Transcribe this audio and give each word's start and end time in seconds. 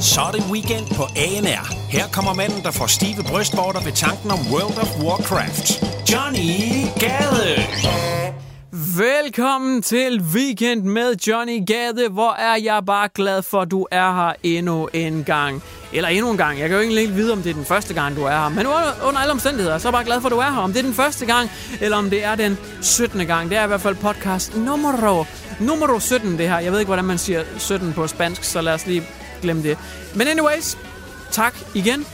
Så 0.00 0.20
er 0.20 0.30
det 0.30 0.44
weekend 0.50 0.86
på 0.94 1.02
ANR. 1.02 1.74
Her 1.90 2.06
kommer 2.12 2.34
manden, 2.34 2.62
der 2.62 2.70
får 2.70 2.86
stive 2.86 3.22
brystvorter 3.30 3.80
ved 3.84 3.92
tanken 3.92 4.30
om 4.30 4.38
World 4.52 4.78
of 4.78 4.90
Warcraft. 5.04 5.84
Johnny 6.12 6.86
Gade. 7.00 7.62
Velkommen 8.98 9.82
til 9.82 10.22
Weekend 10.34 10.82
med 10.82 11.16
Johnny 11.26 11.66
Gade. 11.66 12.08
Hvor 12.10 12.32
er 12.32 12.56
jeg 12.64 12.82
bare 12.86 13.08
glad 13.14 13.42
for, 13.42 13.60
at 13.60 13.70
du 13.70 13.86
er 13.90 14.14
her 14.14 14.32
endnu 14.42 14.88
en 14.92 15.24
gang. 15.24 15.62
Eller 15.92 16.08
endnu 16.08 16.30
en 16.30 16.36
gang. 16.36 16.58
Jeg 16.60 16.68
kan 16.68 16.76
jo 16.76 16.82
egentlig 16.82 17.02
ikke 17.02 17.14
vide, 17.14 17.32
om 17.32 17.42
det 17.42 17.50
er 17.50 17.54
den 17.54 17.64
første 17.64 17.94
gang, 17.94 18.16
du 18.16 18.22
er 18.22 18.30
her. 18.30 18.48
Men 18.48 18.66
under, 18.66 18.92
under 19.04 19.20
alle 19.20 19.32
omstændigheder, 19.32 19.78
så 19.78 19.88
er 19.88 19.90
jeg 19.90 19.94
bare 19.94 20.04
glad 20.04 20.20
for, 20.20 20.28
at 20.28 20.32
du 20.32 20.38
er 20.38 20.50
her. 20.50 20.60
Om 20.60 20.72
det 20.72 20.78
er 20.78 20.84
den 20.84 20.94
første 20.94 21.26
gang, 21.26 21.50
eller 21.80 21.96
om 21.96 22.10
det 22.10 22.24
er 22.24 22.34
den 22.34 22.58
17. 22.82 23.26
gang. 23.26 23.50
Det 23.50 23.58
er 23.58 23.64
i 23.64 23.66
hvert 23.66 23.80
fald 23.80 23.94
podcast 23.94 24.56
nummer, 24.56 25.24
nummer 25.60 25.98
17, 25.98 26.38
det 26.38 26.48
her. 26.48 26.58
Jeg 26.58 26.72
ved 26.72 26.78
ikke, 26.78 26.88
hvordan 26.88 27.04
man 27.04 27.18
siger 27.18 27.42
17 27.58 27.92
på 27.92 28.06
spansk, 28.06 28.44
så 28.44 28.60
lad 28.60 28.74
os 28.74 28.86
lige 28.86 29.02
glem 29.40 29.62
det. 29.62 29.78
Men 30.14 30.28
anyways, 30.28 30.78
tak 31.30 31.54
igen. 31.74 32.06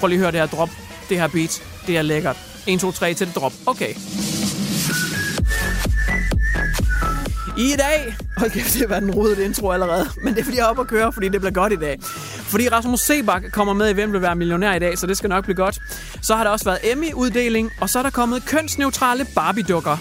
Prøv 0.00 0.08
lige 0.08 0.16
at 0.16 0.20
høre 0.20 0.32
det 0.32 0.40
her 0.40 0.46
drop. 0.46 0.70
Det 1.08 1.20
her 1.20 1.28
beat, 1.28 1.62
det 1.86 1.96
er 1.96 2.02
lækkert. 2.02 2.36
1, 2.66 2.80
2, 2.80 2.92
3 2.92 3.14
til 3.14 3.26
det 3.26 3.36
drop. 3.36 3.52
Okay. 3.66 3.94
I 7.58 7.76
dag... 7.78 8.16
Hold 8.36 8.50
kæft, 8.50 8.72
det 8.72 8.80
har 8.80 8.88
været 8.88 9.02
en 9.02 9.10
rodet 9.10 9.38
intro 9.38 9.70
allerede. 9.70 10.08
Men 10.24 10.34
det 10.34 10.40
er 10.40 10.44
fordi, 10.44 10.56
jeg 10.56 10.64
er 10.64 10.68
oppe 10.68 10.82
at 10.82 10.88
køre, 10.88 11.12
fordi 11.12 11.28
det 11.28 11.40
bliver 11.40 11.52
godt 11.52 11.72
i 11.72 11.76
dag. 11.76 11.98
Fordi 12.52 12.68
Rasmus 12.68 13.00
Sebak 13.00 13.42
kommer 13.52 13.74
med 13.74 13.90
i 13.90 13.92
Hvem 13.92 14.12
vil 14.12 14.22
være 14.22 14.36
millionær 14.36 14.74
i 14.74 14.78
dag, 14.78 14.98
så 14.98 15.06
det 15.06 15.16
skal 15.16 15.28
nok 15.28 15.44
blive 15.44 15.56
godt. 15.56 15.78
Så 16.22 16.34
har 16.34 16.44
der 16.44 16.50
også 16.50 16.64
været 16.64 16.78
Emmy-uddeling, 16.92 17.72
og 17.80 17.90
så 17.90 17.98
er 17.98 18.02
der 18.02 18.10
kommet 18.10 18.44
kønsneutrale 18.46 19.26
Barbie-dukker. 19.34 19.96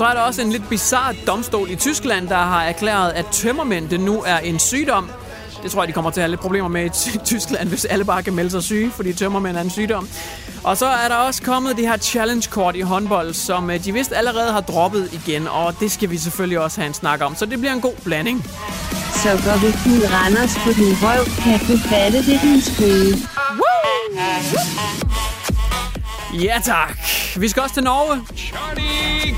Så 0.00 0.06
er 0.06 0.14
der 0.14 0.20
også 0.20 0.42
en 0.42 0.52
lidt 0.52 0.68
bizarre 0.68 1.14
domstol 1.26 1.70
i 1.70 1.76
Tyskland, 1.76 2.28
der 2.28 2.36
har 2.36 2.62
erklæret, 2.62 3.10
at 3.12 3.26
tømmermænd 3.32 3.88
det 3.88 4.00
nu 4.00 4.22
er 4.26 4.38
en 4.38 4.58
sygdom. 4.58 5.10
Det 5.62 5.70
tror 5.70 5.82
jeg, 5.82 5.88
de 5.88 5.92
kommer 5.92 6.10
til 6.10 6.20
at 6.20 6.22
have 6.22 6.30
lidt 6.30 6.40
problemer 6.40 6.68
med 6.68 6.84
i 6.84 6.88
Ty- 6.88 7.16
Tyskland, 7.34 7.68
hvis 7.68 7.84
alle 7.84 8.04
bare 8.04 8.22
kan 8.22 8.32
melde 8.34 8.50
sig 8.50 8.62
syge, 8.62 8.90
fordi 8.90 9.12
tømmermænd 9.12 9.56
er 9.56 9.60
en 9.60 9.70
sygdom. 9.70 10.08
Og 10.64 10.76
så 10.76 10.86
er 10.86 11.08
der 11.08 11.14
også 11.14 11.42
kommet 11.42 11.76
det 11.76 11.88
her 11.88 11.96
challenge-kort 11.96 12.76
i 12.76 12.80
håndbold, 12.80 13.34
som 13.34 13.70
øh, 13.70 13.84
de 13.84 13.92
vist 13.92 14.12
allerede 14.12 14.52
har 14.52 14.60
droppet 14.60 15.08
igen, 15.12 15.48
og 15.48 15.80
det 15.80 15.92
skal 15.92 16.10
vi 16.10 16.18
selvfølgelig 16.18 16.58
også 16.60 16.80
have 16.80 16.88
en 16.88 16.94
snak 16.94 17.20
om. 17.22 17.36
Så 17.36 17.46
det 17.46 17.58
bliver 17.58 17.72
en 17.72 17.80
god 17.80 17.94
blanding. 18.04 18.44
Så 19.12 19.28
går 19.28 19.66
vi 19.66 19.72
fuld 19.72 20.12
Randers 20.12 20.54
på 20.64 20.72
din 20.72 20.96
røv, 21.02 21.24
kan 21.24 21.58
du 21.58 21.78
fatte 21.88 22.18
det, 22.18 22.40
din 22.42 22.60
skøge. 22.60 23.16
Ja 26.42 26.58
tak. 26.64 26.98
Vi 27.36 27.48
skal 27.48 27.62
også 27.62 27.74
til 27.74 27.84
Norge, 27.84 28.14
Johnny. 28.14 29.34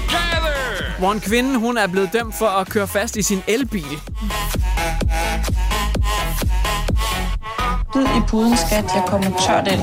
Hvor 1.02 1.12
en 1.12 1.20
kvinde 1.20 1.58
hun 1.58 1.76
er 1.78 1.86
blevet 1.86 2.10
dømt 2.12 2.34
for 2.34 2.46
at 2.46 2.68
køre 2.68 2.86
fast 2.88 3.16
i 3.16 3.22
sin 3.22 3.42
elbil. 3.46 3.84
Død 7.94 8.06
i 8.06 8.20
puden, 8.28 8.56
skat. 8.56 8.84
Jeg 8.94 9.04
kommer 9.06 9.30
tørt 9.46 9.72
ind. 9.72 9.82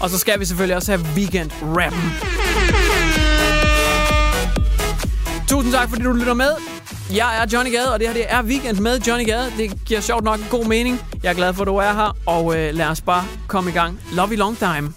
Og 0.00 0.10
så 0.10 0.18
skal 0.18 0.40
vi 0.40 0.44
selvfølgelig 0.44 0.76
også 0.76 0.92
have 0.92 1.06
weekend 1.16 1.50
rap. 1.62 1.92
Tusind 5.48 5.72
tak, 5.72 5.88
fordi 5.88 6.02
du 6.02 6.12
lytter 6.12 6.34
med. 6.34 6.50
Jeg 7.14 7.42
er 7.42 7.46
Johnny 7.52 7.72
Gade, 7.72 7.92
og 7.92 7.98
det 8.00 8.06
her 8.08 8.14
det 8.14 8.24
er 8.28 8.42
Weekend 8.42 8.78
med 8.78 9.00
Johnny 9.00 9.26
Gade. 9.26 9.52
Det 9.58 9.84
giver 9.84 10.00
sjovt 10.00 10.24
nok 10.24 10.40
god 10.50 10.64
mening. 10.64 11.00
Jeg 11.22 11.30
er 11.30 11.34
glad 11.34 11.54
for, 11.54 11.62
at 11.62 11.66
du 11.66 11.76
er 11.76 11.92
her, 11.92 12.16
og 12.26 12.56
øh, 12.56 12.74
lad 12.74 12.86
os 12.86 13.00
bare 13.00 13.24
komme 13.46 13.70
i 13.70 13.72
gang. 13.72 14.00
Love 14.12 14.28
you 14.28 14.36
long 14.36 14.58
time. 14.58 14.92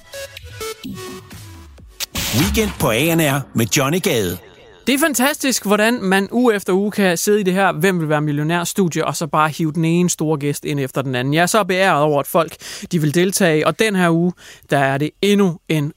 Weekend 2.40 2.72
på 2.80 2.90
ANR 2.90 3.40
med 3.54 3.66
Johnny 3.78 4.02
Gade. 4.02 4.49
Det 4.90 4.96
er 4.96 5.00
fantastisk, 5.00 5.66
hvordan 5.66 6.04
man 6.04 6.28
uge 6.32 6.56
efter 6.56 6.74
uge 6.74 6.92
kan 6.92 7.18
sidde 7.18 7.40
i 7.40 7.44
det 7.44 7.54
her 7.54 7.72
Hvem 7.72 8.00
vil 8.00 8.10
være 8.10 8.22
millionær-studie, 8.22 9.06
og 9.06 9.16
så 9.16 9.28
bare 9.28 9.50
hive 9.50 9.72
den 9.72 9.86
ene 9.86 10.10
store 10.10 10.38
gæst 10.38 10.66
ind 10.66 10.80
efter 10.80 11.02
den 11.02 11.16
anden. 11.16 11.34
Jeg 11.34 11.42
er 11.42 11.46
så 11.46 11.64
beæret 11.64 12.04
over, 12.04 12.20
at 12.20 12.28
folk 12.28 12.56
de 12.92 13.02
vil 13.02 13.16
deltage, 13.16 13.68
og 13.68 13.80
den 13.80 13.96
her 13.96 14.10
uge, 14.10 14.34
der 14.70 14.78
er 14.78 14.98
det 14.98 15.10
endnu 15.22 15.60
en 15.68 15.94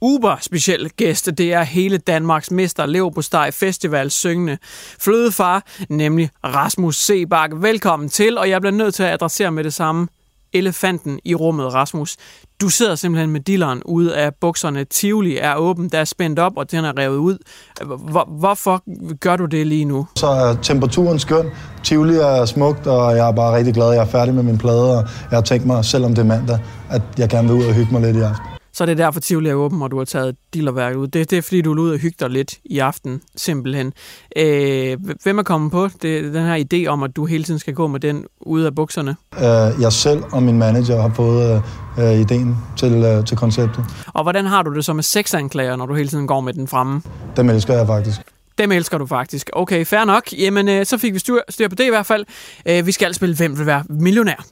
uber 0.00 0.36
speciel 0.40 0.90
gæst. 0.90 1.30
Det 1.38 1.52
er 1.52 1.62
hele 1.62 1.98
Danmarks 1.98 2.50
mester 2.50 2.86
Leverpostej 2.86 3.50
Festival 3.50 4.10
syngende 4.10 4.58
flødefar, 4.98 5.66
nemlig 5.88 6.30
Rasmus 6.44 6.96
Sebak. 6.96 7.50
Velkommen 7.54 8.08
til, 8.08 8.38
og 8.38 8.48
jeg 8.48 8.60
bliver 8.60 8.74
nødt 8.74 8.94
til 8.94 9.02
at 9.02 9.12
adressere 9.12 9.52
med 9.52 9.64
det 9.64 9.74
samme 9.74 10.08
elefanten 10.52 11.20
i 11.24 11.34
rummet, 11.34 11.74
Rasmus. 11.74 12.16
Du 12.60 12.68
sidder 12.68 12.94
simpelthen 12.94 13.30
med 13.30 13.40
dilleren 13.40 13.82
ude 13.84 14.16
af 14.16 14.34
bukserne. 14.40 14.84
Tivoli 14.84 15.36
er 15.36 15.54
åben, 15.54 15.88
der 15.88 15.98
er 15.98 16.04
spændt 16.04 16.38
op, 16.38 16.52
og 16.56 16.70
den 16.70 16.84
er 16.84 16.98
revet 16.98 17.16
ud. 17.16 17.38
Hvor, 17.84 18.28
hvorfor 18.38 18.82
gør 19.14 19.36
du 19.36 19.44
det 19.44 19.66
lige 19.66 19.84
nu? 19.84 20.06
Så 20.16 20.26
er 20.26 20.54
temperaturen 20.62 21.18
skøn, 21.18 21.46
Tivoli 21.84 22.14
er 22.14 22.44
smukt, 22.44 22.86
og 22.86 23.16
jeg 23.16 23.28
er 23.28 23.32
bare 23.32 23.56
rigtig 23.56 23.74
glad, 23.74 23.92
jeg 23.92 24.00
er 24.02 24.06
færdig 24.06 24.34
med 24.34 24.42
min 24.42 24.58
plade, 24.58 24.98
og 24.98 25.04
jeg 25.30 25.36
har 25.36 25.42
tænkt 25.42 25.66
mig, 25.66 25.84
selvom 25.84 26.14
det 26.14 26.22
er 26.22 26.26
mandag, 26.26 26.58
at 26.90 27.02
jeg 27.18 27.28
gerne 27.28 27.48
vil 27.48 27.56
ud 27.56 27.64
og 27.64 27.74
hygge 27.74 27.92
mig 27.92 28.02
lidt 28.02 28.16
i 28.16 28.20
aften. 28.20 28.57
Så 28.78 28.86
det 28.86 28.92
er 28.92 29.04
derfor, 29.04 29.20
Tivoli 29.20 29.48
er 29.48 29.54
åben, 29.54 29.82
og 29.82 29.90
du 29.90 29.98
har 29.98 30.04
taget 30.04 30.36
dillerværket 30.54 30.96
ud. 30.96 31.06
Det, 31.06 31.30
det 31.30 31.38
er 31.38 31.42
fordi, 31.42 31.62
du 31.62 31.74
er 31.74 31.78
ude 31.78 31.92
og 31.92 31.98
hygge 31.98 32.16
dig 32.20 32.30
lidt 32.30 32.54
i 32.64 32.78
aften, 32.78 33.20
simpelthen. 33.36 33.92
Øh, 34.36 34.98
hvem 35.22 35.38
er 35.38 35.42
kommet 35.42 35.70
på 35.70 35.88
det, 36.02 36.34
den 36.34 36.44
her 36.44 36.64
idé 36.64 36.86
om, 36.86 37.02
at 37.02 37.16
du 37.16 37.26
hele 37.26 37.44
tiden 37.44 37.60
skal 37.60 37.74
gå 37.74 37.86
med 37.86 38.00
den 38.00 38.24
ude 38.40 38.66
af 38.66 38.74
bukserne? 38.74 39.16
Uh, 39.36 39.82
jeg 39.82 39.92
selv 39.92 40.22
og 40.32 40.42
min 40.42 40.58
manager 40.58 41.00
har 41.00 41.12
fået 41.14 41.62
uh, 41.98 42.20
ideen 42.20 42.56
til, 42.76 43.18
uh, 43.18 43.24
til 43.24 43.36
konceptet. 43.36 43.84
Og 44.06 44.22
hvordan 44.22 44.46
har 44.46 44.62
du 44.62 44.74
det 44.74 44.84
så 44.84 44.92
med 44.92 45.02
sexanklager, 45.02 45.76
når 45.76 45.86
du 45.86 45.94
hele 45.94 46.08
tiden 46.08 46.26
går 46.26 46.40
med 46.40 46.52
den 46.52 46.68
fremme? 46.68 47.02
Dem 47.36 47.50
elsker 47.50 47.74
jeg 47.74 47.86
faktisk. 47.86 48.20
Dem 48.58 48.72
elsker 48.72 48.98
du 48.98 49.06
faktisk. 49.06 49.50
Okay, 49.52 49.86
fair 49.86 50.04
nok. 50.04 50.32
Jamen, 50.32 50.68
øh, 50.68 50.86
så 50.86 50.98
fik 50.98 51.14
vi 51.14 51.18
styr, 51.18 51.38
styr 51.48 51.68
på 51.68 51.74
det 51.74 51.84
i 51.84 51.90
hvert 51.90 52.06
fald. 52.06 52.24
Øh, 52.66 52.86
vi 52.86 52.92
skal 52.92 53.14
spille 53.14 53.36
Hvem 53.36 53.58
vil 53.58 53.66
være 53.66 53.84
millionær? 53.88 54.46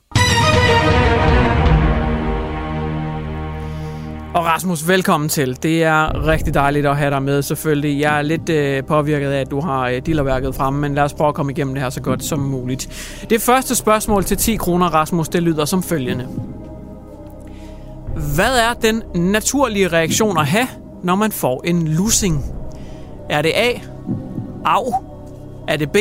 Og 4.36 4.44
Rasmus, 4.44 4.88
velkommen 4.88 5.28
til. 5.28 5.62
Det 5.62 5.84
er 5.84 6.26
rigtig 6.26 6.54
dejligt 6.54 6.86
at 6.86 6.96
have 6.96 7.10
dig 7.10 7.22
med, 7.22 7.42
selvfølgelig. 7.42 8.00
Jeg 8.00 8.18
er 8.18 8.22
lidt 8.22 8.48
øh, 8.48 8.84
påvirket 8.84 9.30
af, 9.30 9.40
at 9.40 9.50
du 9.50 9.60
har 9.60 9.88
øh, 9.88 10.02
dillerværket 10.06 10.54
fremme, 10.54 10.80
men 10.80 10.94
lad 10.94 11.02
os 11.02 11.14
prøve 11.14 11.28
at 11.28 11.34
komme 11.34 11.52
igennem 11.52 11.74
det 11.74 11.82
her 11.82 11.90
så 11.90 12.00
godt 12.00 12.24
som 12.24 12.38
muligt. 12.38 12.88
Det 13.30 13.42
første 13.42 13.74
spørgsmål 13.74 14.24
til 14.24 14.36
10 14.36 14.56
kroner, 14.56 14.86
Rasmus, 14.86 15.28
det 15.28 15.42
lyder 15.42 15.64
som 15.64 15.82
følgende. 15.82 16.28
Hvad 18.34 18.58
er 18.58 18.72
den 18.82 19.02
naturlige 19.14 19.88
reaktion 19.88 20.38
at 20.38 20.46
have, 20.46 20.66
når 21.02 21.14
man 21.14 21.32
får 21.32 21.62
en 21.64 21.88
lussing? 21.88 22.44
Er 23.30 23.42
det 23.42 23.52
A? 23.54 23.72
Au. 24.64 24.94
Er 25.68 25.76
det 25.76 25.90
B? 25.90 25.96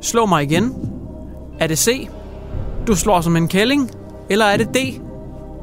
Slå 0.00 0.26
mig 0.26 0.42
igen. 0.42 0.74
Er 1.60 1.66
det 1.66 1.78
C? 1.78 2.08
Du 2.86 2.96
slår 2.96 3.20
som 3.20 3.36
en 3.36 3.48
kælling. 3.48 3.90
Eller 4.30 4.44
er 4.44 4.56
det 4.56 4.68
D? 4.74 5.00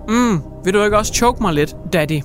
Mm, 0.09 0.41
vil 0.63 0.73
du 0.73 0.83
ikke 0.83 0.97
også 0.97 1.13
choke 1.13 1.41
mig 1.41 1.53
lidt, 1.53 1.75
daddy? 1.93 2.21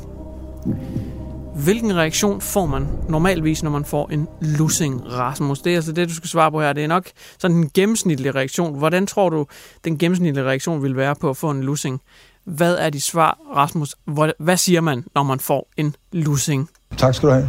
Hvilken 1.54 1.96
reaktion 1.96 2.40
får 2.40 2.66
man 2.66 2.88
normalvis, 3.08 3.62
når 3.62 3.70
man 3.70 3.84
får 3.84 4.08
en 4.08 4.28
lussing, 4.40 5.12
Rasmus? 5.12 5.60
Det 5.60 5.72
er 5.72 5.76
altså 5.76 5.92
det, 5.92 6.08
du 6.08 6.14
skal 6.14 6.28
svare 6.28 6.50
på 6.50 6.60
her. 6.60 6.72
Det 6.72 6.84
er 6.84 6.88
nok 6.88 7.06
sådan 7.38 7.56
en 7.56 7.70
gennemsnitlig 7.74 8.34
reaktion. 8.34 8.78
Hvordan 8.78 9.06
tror 9.06 9.28
du, 9.28 9.46
den 9.84 9.98
gennemsnitlige 9.98 10.44
reaktion 10.44 10.82
vil 10.82 10.96
være 10.96 11.14
på 11.14 11.30
at 11.30 11.36
få 11.36 11.50
en 11.50 11.62
lussing? 11.62 12.00
Hvad 12.44 12.74
er 12.74 12.90
dit 12.90 13.02
svar, 13.02 13.38
Rasmus? 13.56 13.94
Hvad 14.38 14.56
siger 14.56 14.80
man, 14.80 15.04
når 15.14 15.22
man 15.22 15.40
får 15.40 15.70
en 15.76 15.96
lussing? 16.12 16.70
Tak 16.96 17.14
skal 17.14 17.28
du 17.28 17.34
have. 17.34 17.48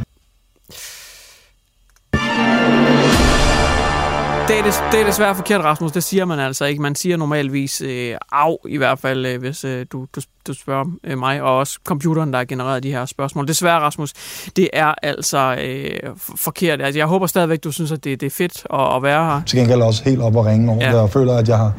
Det 4.48 4.60
er, 4.60 4.64
det, 4.64 4.74
det 4.92 5.02
er 5.02 5.06
desværre 5.06 5.36
forkert, 5.36 5.62
Rasmus. 5.62 5.92
Det 5.92 6.04
siger 6.04 6.26
man 6.26 6.40
altså 6.40 6.66
ikke. 6.66 6.82
Man 6.82 6.96
siger 6.96 7.18
normalvis 7.18 7.82
øh, 7.82 8.16
af, 8.32 8.56
i 8.68 8.78
hvert 8.78 9.00
fald, 9.00 9.26
øh, 9.26 9.40
hvis 9.40 9.64
øh, 9.64 9.86
du, 9.92 10.06
du, 10.16 10.22
du 10.48 10.54
spørger 10.54 10.86
øh, 11.04 11.18
mig, 11.18 11.42
og 11.42 11.58
også 11.58 11.80
computeren, 11.84 12.32
der 12.32 12.38
har 12.38 12.46
genereret 12.46 12.84
de 12.84 12.92
her 12.92 13.06
spørgsmål. 13.06 13.48
Desværre, 13.48 13.80
Rasmus, 13.80 14.14
det 14.56 14.70
er 14.74 14.94
altså 15.04 15.58
øh, 15.62 16.00
forkert. 16.36 16.82
Altså, 16.82 17.00
jeg 17.00 17.08
håber 17.08 17.28
stadigvæk, 17.28 17.64
du 17.64 17.72
synes, 17.72 17.92
at 17.92 18.04
det, 18.04 18.22
det 18.22 18.26
er 18.26 18.32
fedt 18.32 18.68
at, 18.74 18.96
at 18.96 19.04
være 19.04 19.26
her. 19.26 19.42
Til 19.46 19.60
gengæld 19.60 19.82
også 19.82 20.04
helt 20.04 20.22
op 20.22 20.36
og 20.36 20.46
ringe 20.46 20.72
over 20.72 20.86
ja. 20.86 20.92
det, 20.92 21.00
og 21.00 21.10
føler, 21.10 21.34
at 21.34 21.50
jeg 21.50 21.58
har 21.58 21.74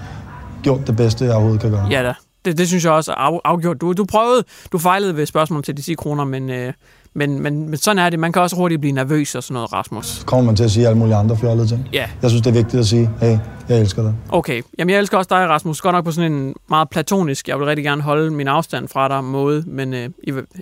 gjort 0.63 0.87
det 0.87 0.97
bedste, 0.97 1.25
jeg 1.25 1.33
overhovedet 1.33 1.61
kan 1.61 1.71
gøre. 1.71 1.87
Ja 1.91 2.03
da. 2.03 2.15
Det, 2.45 2.59
det 2.59 2.69
synes 2.69 2.85
jeg 2.85 2.93
også 2.93 3.13
er 3.13 3.41
afgjort. 3.45 3.81
Du, 3.81 3.93
du 3.93 4.05
prøvede, 4.05 4.45
du 4.73 4.79
fejlede 4.79 5.17
ved 5.17 5.27
spørgsmål 5.27 5.63
til 5.63 5.77
de 5.77 5.83
10 5.83 5.95
kroner, 5.95 6.25
men, 6.25 6.51
øh, 6.51 6.73
men, 7.17 7.43
men, 7.43 7.69
men 7.69 7.77
sådan 7.79 7.99
er 7.99 8.11
det. 8.11 8.19
Man 8.19 8.33
kan 8.33 8.43
også 8.43 8.57
hurtigt 8.57 8.81
blive 8.81 8.93
nervøs 8.93 9.35
og 9.35 9.43
sådan 9.43 9.55
noget, 9.55 9.73
Rasmus. 9.73 10.23
Kommer 10.27 10.45
man 10.45 10.57
til 10.57 10.65
at 10.65 10.71
sige 10.71 10.87
alle 10.87 10.99
mulige 10.99 11.17
andre 11.17 11.37
fjollede 11.37 11.69
ting. 11.69 11.89
Ja. 11.93 12.09
Jeg 12.23 12.31
synes, 12.31 12.43
det 12.43 12.51
er 12.51 12.55
vigtigt 12.55 12.81
at 12.81 12.87
sige, 12.87 13.11
hey, 13.21 13.39
jeg 13.69 13.81
elsker 13.81 14.03
dig. 14.03 14.15
Okay. 14.29 14.63
Jamen, 14.79 14.91
jeg 14.91 14.99
elsker 14.99 15.19
også 15.19 15.29
dig, 15.29 15.49
Rasmus. 15.49 15.81
Godt 15.81 15.95
nok 15.95 16.05
på 16.05 16.13
sådan 16.13 16.33
en 16.33 16.55
meget 16.69 16.91
platonisk, 16.91 17.49
jeg 17.49 17.59
vil 17.59 17.67
rigtig 17.67 17.85
gerne 17.85 18.03
holde 18.03 18.31
min 18.31 18.49
afstand 18.49 18.89
fra 18.89 19.09
dig 19.09 19.25
måde, 19.25 19.65
men 19.67 19.95
øh, 19.95 20.09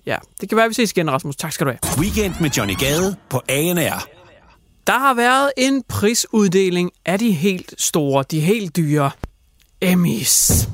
ja, 0.06 0.17
det 0.41 0.49
kan 0.49 0.56
være, 0.56 0.65
at 0.65 0.69
vi 0.69 0.75
ses 0.75 0.93
igen, 0.93 1.11
Rasmus. 1.11 1.37
Tak 1.37 1.53
skal 1.53 1.67
du 1.67 1.71
have. 1.71 2.03
Weekend 2.05 2.35
med 2.41 2.51
Johnny 2.51 2.77
Gade 2.79 3.17
på 3.31 3.41
ANR. 3.49 4.06
Der 4.87 4.99
har 4.99 5.15
været 5.15 5.51
en 5.56 5.83
prisuddeling 5.89 6.91
af 7.06 7.19
de 7.19 7.33
helt 7.33 7.75
store, 7.79 8.25
de 8.31 8.41
helt 8.41 8.77
dyre 8.77 9.11
Emmys. 9.81 10.69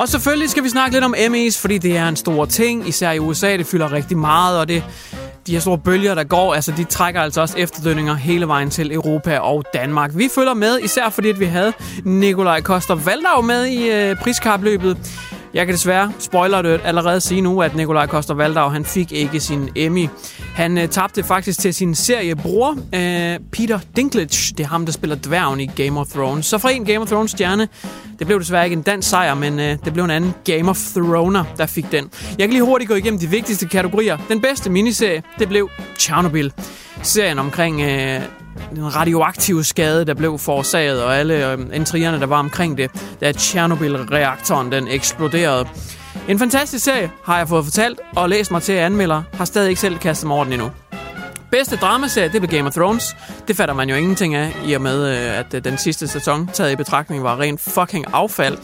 Og 0.00 0.08
selvfølgelig 0.08 0.50
skal 0.50 0.64
vi 0.64 0.68
snakke 0.68 0.96
lidt 0.96 1.04
om 1.04 1.14
Emmys, 1.18 1.58
fordi 1.58 1.78
det 1.78 1.96
er 1.96 2.08
en 2.08 2.16
stor 2.16 2.44
ting, 2.44 2.88
især 2.88 3.12
i 3.12 3.18
USA. 3.18 3.56
Det 3.56 3.66
fylder 3.66 3.92
rigtig 3.92 4.18
meget, 4.18 4.58
og 4.58 4.68
det, 4.68 4.84
de 5.46 5.52
her 5.52 5.60
store 5.60 5.78
bølger, 5.78 6.14
der 6.14 6.24
går, 6.24 6.54
altså 6.54 6.72
de 6.76 6.84
trækker 6.84 7.20
altså 7.20 7.40
også 7.40 7.54
efterdønninger 7.58 8.14
hele 8.14 8.48
vejen 8.48 8.70
til 8.70 8.92
Europa 8.92 9.38
og 9.38 9.64
Danmark. 9.74 10.10
Vi 10.14 10.28
følger 10.34 10.54
med, 10.54 10.78
især 10.82 11.08
fordi 11.08 11.28
at 11.28 11.40
vi 11.40 11.44
havde 11.44 11.72
Nikolaj 12.04 12.60
Koster 12.60 12.94
Valdau 12.94 13.42
med 13.42 13.66
i 13.66 13.90
øh, 13.90 14.16
priskapløbet. 14.16 14.96
Jeg 15.54 15.66
kan 15.66 15.74
desværre, 15.74 16.12
spoiler 16.18 16.62
det, 16.62 16.80
allerede 16.84 17.20
sige 17.20 17.40
nu, 17.40 17.62
at 17.62 17.76
Nikolaj 17.76 18.06
Koster 18.06 18.34
Valdau, 18.34 18.68
han 18.68 18.84
fik 18.84 19.12
ikke 19.12 19.40
sin 19.40 19.68
Emmy. 19.76 20.08
Han 20.54 20.78
øh, 20.78 20.88
tabte 20.88 21.22
faktisk 21.22 21.60
til 21.60 21.74
sin 21.74 21.94
seriebror, 21.94 22.70
øh, 22.94 23.38
Peter 23.52 23.78
Dinklage. 23.96 24.54
Det 24.58 24.64
er 24.64 24.68
ham, 24.68 24.84
der 24.84 24.92
spiller 24.92 25.16
dværgen 25.16 25.60
i 25.60 25.66
Game 25.66 26.00
of 26.00 26.06
Thrones. 26.06 26.46
Så 26.46 26.58
fra 26.58 26.70
en 26.70 26.84
Game 26.84 26.98
of 26.98 27.08
Thrones 27.08 27.30
stjerne, 27.30 27.68
det 28.18 28.26
blev 28.26 28.40
desværre 28.40 28.64
ikke 28.64 28.74
en 28.74 28.82
dansk 28.82 29.08
sejr, 29.08 29.34
men 29.34 29.60
øh, 29.60 29.78
det 29.84 29.92
blev 29.92 30.04
en 30.04 30.10
anden 30.10 30.34
Game 30.44 30.70
of 30.70 30.78
Thrones, 30.96 31.46
der 31.58 31.66
fik 31.66 31.92
den. 31.92 32.10
Jeg 32.38 32.48
kan 32.48 32.50
lige 32.50 32.62
hurtigt 32.64 32.88
gå 32.88 32.94
igennem 32.94 33.20
de 33.20 33.26
vigtigste 33.26 33.68
kategorier. 33.68 34.18
Den 34.28 34.40
bedste 34.40 34.70
miniserie, 34.70 35.22
det 35.38 35.48
blev 35.48 35.70
Chernobyl. 35.98 36.50
Serien 37.02 37.38
omkring 37.38 37.80
øh, 37.80 38.20
den 38.74 38.96
radioaktive 38.96 39.64
skade, 39.64 40.04
der 40.04 40.14
blev 40.14 40.38
forårsaget, 40.38 41.04
og 41.04 41.16
alle 41.16 41.52
øh, 41.52 41.58
intrigerne, 41.72 42.20
der 42.20 42.26
var 42.26 42.38
omkring 42.38 42.78
det, 42.78 42.90
da 43.20 43.32
Tjernobyl-reaktoren 43.32 44.72
den 44.72 44.88
eksploderede. 44.88 45.68
En 46.28 46.38
fantastisk 46.38 46.84
serie, 46.84 47.10
har 47.24 47.38
jeg 47.38 47.48
fået 47.48 47.64
fortalt, 47.64 48.00
og 48.16 48.28
læst 48.28 48.50
mig 48.50 48.62
til 48.62 48.72
at 48.72 48.78
anmelder, 48.78 49.22
har 49.32 49.44
stadig 49.44 49.68
ikke 49.68 49.80
selv 49.80 49.98
kastet 49.98 50.26
mig 50.26 50.34
over 50.34 50.44
den 50.44 50.52
endnu. 50.52 50.70
Bedste 51.50 51.76
dramaserie, 51.76 52.28
det 52.32 52.40
blev 52.40 52.50
Game 52.50 52.66
of 52.68 52.74
Thrones. 52.74 53.16
Det 53.48 53.56
fatter 53.56 53.74
man 53.74 53.90
jo 53.90 53.96
ingenting 53.96 54.34
af, 54.34 54.56
i 54.66 54.72
og 54.72 54.80
med, 54.80 55.08
øh, 55.08 55.38
at 55.38 55.54
øh, 55.54 55.64
den 55.64 55.78
sidste 55.78 56.08
sæson, 56.08 56.50
taget 56.52 56.72
i 56.72 56.76
betragtning, 56.76 57.22
var 57.22 57.40
rent 57.40 57.60
fucking 57.60 58.04
affald. 58.12 58.58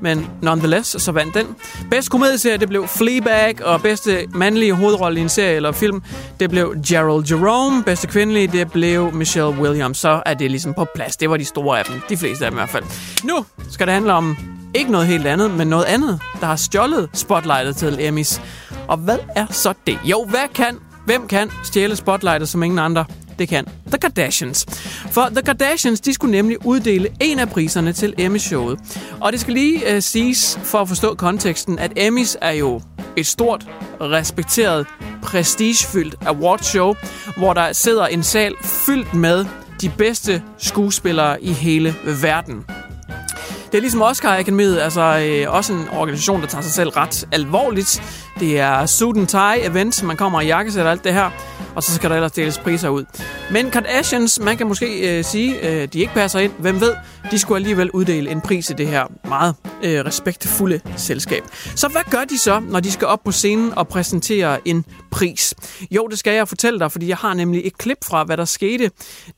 Men 0.00 0.26
nonetheless, 0.42 1.02
så 1.02 1.12
vandt 1.12 1.34
den. 1.34 1.46
Bedste 1.90 2.10
komedieserie, 2.10 2.58
det 2.58 2.68
blev 2.68 2.88
Fleabag, 2.88 3.64
og 3.64 3.82
bedste 3.82 4.26
mandlige 4.34 4.72
hovedrolle 4.72 5.18
i 5.18 5.22
en 5.22 5.28
serie 5.28 5.56
eller 5.56 5.72
film, 5.72 6.02
det 6.40 6.50
blev 6.50 6.74
Gerald 6.88 7.24
Jerome. 7.30 7.84
Bedste 7.84 8.06
kvindelige, 8.06 8.46
det 8.46 8.72
blev 8.72 9.12
Michelle 9.12 9.50
Williams. 9.50 9.98
Så 9.98 10.22
er 10.26 10.34
det 10.34 10.50
ligesom 10.50 10.74
på 10.74 10.86
plads. 10.94 11.16
Det 11.16 11.30
var 11.30 11.36
de 11.36 11.44
store 11.44 11.78
af 11.78 11.84
dem. 11.84 12.00
De 12.08 12.16
fleste 12.16 12.44
af 12.44 12.50
dem 12.50 12.58
i 12.58 12.60
hvert 12.60 12.70
fald. 12.70 12.84
Nu 13.24 13.44
skal 13.70 13.86
det 13.86 13.94
handle 13.94 14.12
om 14.12 14.36
ikke 14.74 14.92
noget 14.92 15.06
helt 15.06 15.26
andet, 15.26 15.50
men 15.50 15.68
noget 15.68 15.84
andet, 15.84 16.20
der 16.40 16.46
har 16.46 16.56
stjålet 16.56 17.08
spotlightet 17.14 17.76
til 17.76 17.96
Emmys. 18.00 18.40
Og 18.88 18.96
hvad 18.96 19.18
er 19.36 19.46
så 19.50 19.74
det? 19.86 19.98
Jo, 20.04 20.24
hvad 20.24 20.54
kan 20.54 20.78
Hvem 21.04 21.28
kan 21.28 21.50
stjæle 21.64 21.96
spotlightet 21.96 22.48
som 22.48 22.62
ingen 22.62 22.78
andre? 22.78 23.04
Det 23.38 23.48
kan 23.48 23.66
The 23.86 23.98
Kardashians. 23.98 24.66
For 25.10 25.28
The 25.32 25.42
Kardashians, 25.42 26.00
de 26.00 26.14
skulle 26.14 26.32
nemlig 26.32 26.66
uddele 26.66 27.08
en 27.20 27.38
af 27.38 27.48
priserne 27.48 27.92
til 27.92 28.14
Emmy-showet. 28.18 28.78
Og 29.20 29.32
det 29.32 29.40
skal 29.40 29.54
lige 29.54 29.96
uh, 29.96 30.02
siges, 30.02 30.58
for 30.62 30.78
at 30.78 30.88
forstå 30.88 31.14
konteksten, 31.14 31.78
at 31.78 31.92
Emmys 31.96 32.36
er 32.40 32.50
jo 32.50 32.80
et 33.16 33.26
stort, 33.26 33.66
respekteret, 34.00 34.86
prestigefyldt 35.22 36.16
awardshow, 36.26 36.94
hvor 37.36 37.52
der 37.52 37.72
sidder 37.72 38.06
en 38.06 38.22
sal 38.22 38.54
fyldt 38.62 39.14
med 39.14 39.44
de 39.80 39.88
bedste 39.98 40.42
skuespillere 40.58 41.42
i 41.42 41.52
hele 41.52 41.94
verden. 42.04 42.64
Det 43.72 43.78
er 43.78 43.80
ligesom 43.80 44.02
Oscar 44.02 44.38
Akademiet, 44.38 44.80
altså 44.80 45.00
øh, 45.00 45.54
også 45.54 45.72
en 45.72 45.88
organisation, 45.92 46.40
der 46.40 46.46
tager 46.46 46.62
sig 46.62 46.72
selv 46.72 46.88
ret 46.88 47.28
alvorligt. 47.32 48.02
Det 48.40 48.58
er 48.58 48.86
suit 48.86 49.16
and 49.16 49.26
tie 49.26 49.64
event, 49.64 50.02
man 50.02 50.16
kommer 50.16 50.40
i 50.40 50.46
jakkesæt 50.46 50.84
og 50.84 50.90
alt 50.90 51.04
det 51.04 51.14
her, 51.14 51.30
og 51.74 51.82
så 51.82 51.94
skal 51.94 52.10
der 52.10 52.16
ellers 52.16 52.32
deles 52.32 52.58
priser 52.58 52.88
ud. 52.88 53.04
Men 53.50 53.70
Kardashians, 53.70 54.40
man 54.40 54.56
kan 54.56 54.66
måske 54.66 55.18
øh, 55.18 55.24
sige, 55.24 55.68
øh, 55.68 55.88
de 55.88 55.98
ikke 56.00 56.14
passer 56.14 56.38
ind. 56.38 56.52
Hvem 56.58 56.80
ved, 56.80 56.94
de 57.30 57.38
skulle 57.38 57.56
alligevel 57.56 57.90
uddele 57.90 58.30
en 58.30 58.40
pris 58.40 58.70
i 58.70 58.72
det 58.72 58.86
her 58.86 59.04
meget 59.24 59.54
øh, 59.82 60.04
respektfulde 60.04 60.80
selskab. 60.96 61.42
Så 61.76 61.88
hvad 61.88 62.00
gør 62.10 62.24
de 62.24 62.38
så, 62.38 62.60
når 62.60 62.80
de 62.80 62.92
skal 62.92 63.06
op 63.06 63.24
på 63.24 63.32
scenen 63.32 63.78
og 63.78 63.88
præsentere 63.88 64.68
en 64.68 64.84
pris? 65.10 65.54
Jo, 65.90 66.06
det 66.06 66.18
skal 66.18 66.34
jeg 66.34 66.48
fortælle 66.48 66.78
dig, 66.78 66.92
fordi 66.92 67.08
jeg 67.08 67.16
har 67.16 67.34
nemlig 67.34 67.62
et 67.64 67.78
klip 67.78 67.98
fra, 68.04 68.24
hvad 68.24 68.36
der 68.36 68.44
skete 68.44 68.90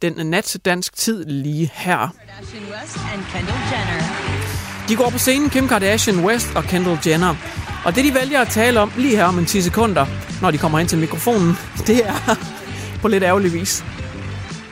den 0.02 0.26
nat 0.26 0.56
dansk 0.64 0.96
tid 0.96 1.25
lige 1.25 1.70
her. 1.75 1.98
Kardashian 1.98 2.62
West 2.62 2.96
and 3.14 3.22
Kendall 3.32 3.58
Jenner. 3.72 4.32
De 4.88 4.96
går 4.96 5.10
på 5.10 5.19
scenen 5.19 5.50
Kim 5.50 5.69
Kardashian 5.69 6.25
West 6.25 6.48
og 6.56 6.64
Kendall 6.64 6.98
Jenner. 7.06 7.34
Og 7.84 7.94
det, 7.94 8.05
de 8.05 8.14
vælger 8.14 8.40
at 8.40 8.49
tale 8.49 8.81
om 8.81 8.93
lige 8.96 9.17
her 9.17 9.25
om 9.25 9.38
en 9.38 9.46
10 9.46 9.62
sekunder, 9.62 10.06
når 10.43 10.50
de 10.50 10.58
kommer 10.58 10.79
ind 10.79 10.88
til 10.88 10.99
mikrofonen, 10.99 11.56
det 11.87 12.06
er 12.08 12.37
på 13.02 13.08
lidt 13.08 13.23
ærgerlig 13.23 13.52
vis 13.52 13.84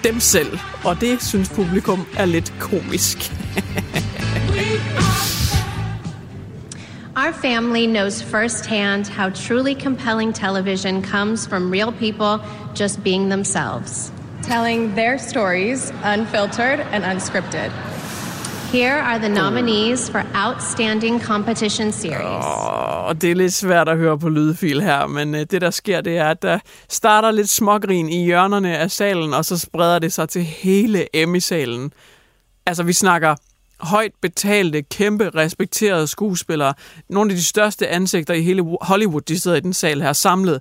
dem 0.04 0.20
selv. 0.20 0.58
Og 0.84 1.00
det 1.00 1.22
synes 1.22 1.48
publikum 1.48 2.06
er 2.16 2.24
lidt 2.24 2.52
komisk. 2.58 3.18
Our 7.16 7.32
family 7.32 7.86
knows 7.86 8.22
firsthand 8.22 9.06
how 9.06 9.30
truly 9.30 9.74
compelling 9.74 10.34
television 10.34 11.04
comes 11.04 11.46
from 11.48 11.70
real 11.70 11.92
people 11.92 12.38
just 12.80 13.02
being 13.04 13.30
themselves. 13.30 14.12
Telling 14.42 14.94
their 14.94 15.18
stories 15.18 15.92
unfiltered 16.04 16.80
and 16.92 17.04
unscripted. 17.04 17.70
Here 18.72 19.00
are 19.00 19.18
the 19.18 19.28
nominees 19.28 20.10
for 20.10 20.22
Outstanding 20.34 21.20
Competition 21.20 21.92
Series. 21.92 22.44
Oh, 22.44 23.14
det 23.20 23.30
er 23.30 23.34
lidt 23.34 23.52
svært 23.52 23.88
at 23.88 23.96
høre 23.96 24.18
på 24.18 24.28
lydfil 24.28 24.82
her, 24.82 25.06
men 25.06 25.34
øh, 25.34 25.40
det 25.40 25.60
der 25.60 25.70
sker, 25.70 26.00
det 26.00 26.16
er, 26.16 26.28
at 26.28 26.42
der 26.42 26.58
starter 26.88 27.30
lidt 27.30 27.48
smågrin 27.48 28.08
i 28.08 28.24
hjørnerne 28.24 28.78
af 28.78 28.90
salen, 28.90 29.34
og 29.34 29.44
så 29.44 29.58
spreder 29.58 29.98
det 29.98 30.12
sig 30.12 30.28
til 30.28 30.42
hele 30.42 31.16
Emmy-salen. 31.16 31.92
Altså, 32.66 32.82
vi 32.82 32.92
snakker 32.92 33.34
højt 33.80 34.12
betalte, 34.22 34.82
kæmpe 34.82 35.30
respekterede 35.34 36.06
skuespillere. 36.06 36.74
Nogle 37.08 37.30
af 37.30 37.36
de 37.36 37.44
største 37.44 37.88
ansigter 37.88 38.34
i 38.34 38.42
hele 38.42 38.64
Hollywood, 38.80 39.20
de 39.20 39.40
sidder 39.40 39.56
i 39.56 39.60
den 39.60 39.72
sal 39.72 40.02
her 40.02 40.12
samlet. 40.12 40.60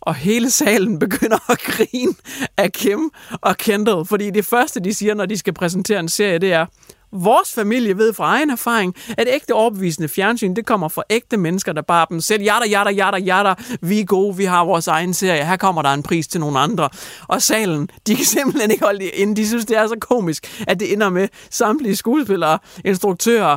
Og 0.00 0.14
hele 0.14 0.50
salen 0.50 0.98
begynder 1.08 1.50
at 1.50 1.58
grine 1.58 2.14
af 2.56 2.72
Kim 2.72 3.10
og 3.40 3.56
Kendall, 3.56 4.04
fordi 4.04 4.30
det 4.30 4.44
første, 4.44 4.80
de 4.80 4.94
siger, 4.94 5.14
når 5.14 5.26
de 5.26 5.38
skal 5.38 5.54
præsentere 5.54 6.00
en 6.00 6.08
serie, 6.08 6.38
det 6.38 6.52
er, 6.52 6.66
Vores 7.12 7.54
familie 7.54 7.98
ved 7.98 8.12
fra 8.12 8.24
egen 8.24 8.50
erfaring, 8.50 8.94
at 9.08 9.28
ægte 9.30 9.54
overbevisende 9.54 10.08
fjernsyn, 10.08 10.54
det 10.54 10.66
kommer 10.66 10.88
fra 10.88 11.02
ægte 11.10 11.36
mennesker, 11.36 11.72
der 11.72 11.82
bare 11.82 12.06
dem 12.10 12.20
selv, 12.20 12.42
jatter, 12.42 12.68
jatter, 12.68 12.92
jatter, 12.92 13.18
jatter, 13.18 13.54
vi 13.80 14.00
er 14.00 14.04
gode, 14.04 14.36
vi 14.36 14.44
har 14.44 14.64
vores 14.64 14.88
egen 14.88 15.14
serie, 15.14 15.44
her 15.44 15.56
kommer 15.56 15.82
der 15.82 15.90
en 15.90 16.02
pris 16.02 16.28
til 16.28 16.40
nogle 16.40 16.58
andre. 16.58 16.88
Og 17.28 17.42
salen, 17.42 17.90
de 18.06 18.16
kan 18.16 18.24
simpelthen 18.24 18.70
ikke 18.70 18.84
holde 18.84 18.98
det 18.98 19.10
ind. 19.14 19.36
De 19.36 19.48
synes, 19.48 19.64
det 19.64 19.76
er 19.76 19.86
så 19.86 19.96
komisk, 20.00 20.62
at 20.68 20.80
det 20.80 20.92
ender 20.92 21.10
med 21.10 21.28
samtlige 21.50 21.96
skuespillere, 21.96 22.58
instruktører, 22.84 23.56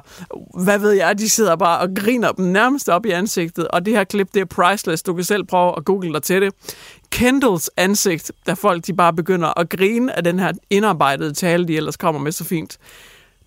hvad 0.64 0.80
ved 0.80 0.92
jeg, 0.92 1.18
de 1.18 1.30
sidder 1.30 1.56
bare 1.56 1.80
og 1.80 1.90
griner 1.96 2.32
dem 2.32 2.46
nærmest 2.46 2.90
op 2.90 3.06
i 3.06 3.10
ansigtet. 3.10 3.68
Og 3.68 3.86
det 3.86 3.94
her 3.94 4.04
klip, 4.04 4.28
det 4.34 4.40
er 4.40 4.46
priceless. 4.46 5.04
Du 5.04 5.14
kan 5.14 5.24
selv 5.24 5.44
prøve 5.44 5.74
at 5.78 5.86
google 5.86 6.14
dig 6.14 6.24
til 6.24 6.42
det. 6.42 6.54
Kendalls 7.10 7.70
ansigt, 7.78 8.32
da 8.48 8.54
folk 8.54 8.88
de 8.88 8.94
bare 8.94 9.14
begynder 9.14 9.60
at 9.60 9.70
grine 9.70 10.18
af 10.18 10.24
den 10.24 10.40
her 10.40 10.52
indarbejdede 10.70 11.34
tale, 11.34 11.68
de 11.68 11.78
ellers 11.78 11.98
kommer 11.98 12.22
med 12.22 12.32
så 12.32 12.44
fint. 12.44 12.78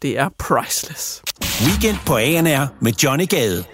Det 0.04 0.18
er 0.18 0.28
priceless. 0.38 1.22
Weekend 1.66 1.96
på 2.06 2.16
ANR 2.16 2.66
med 2.80 2.92
Johnny 2.92 3.28
Gade. 3.28 3.64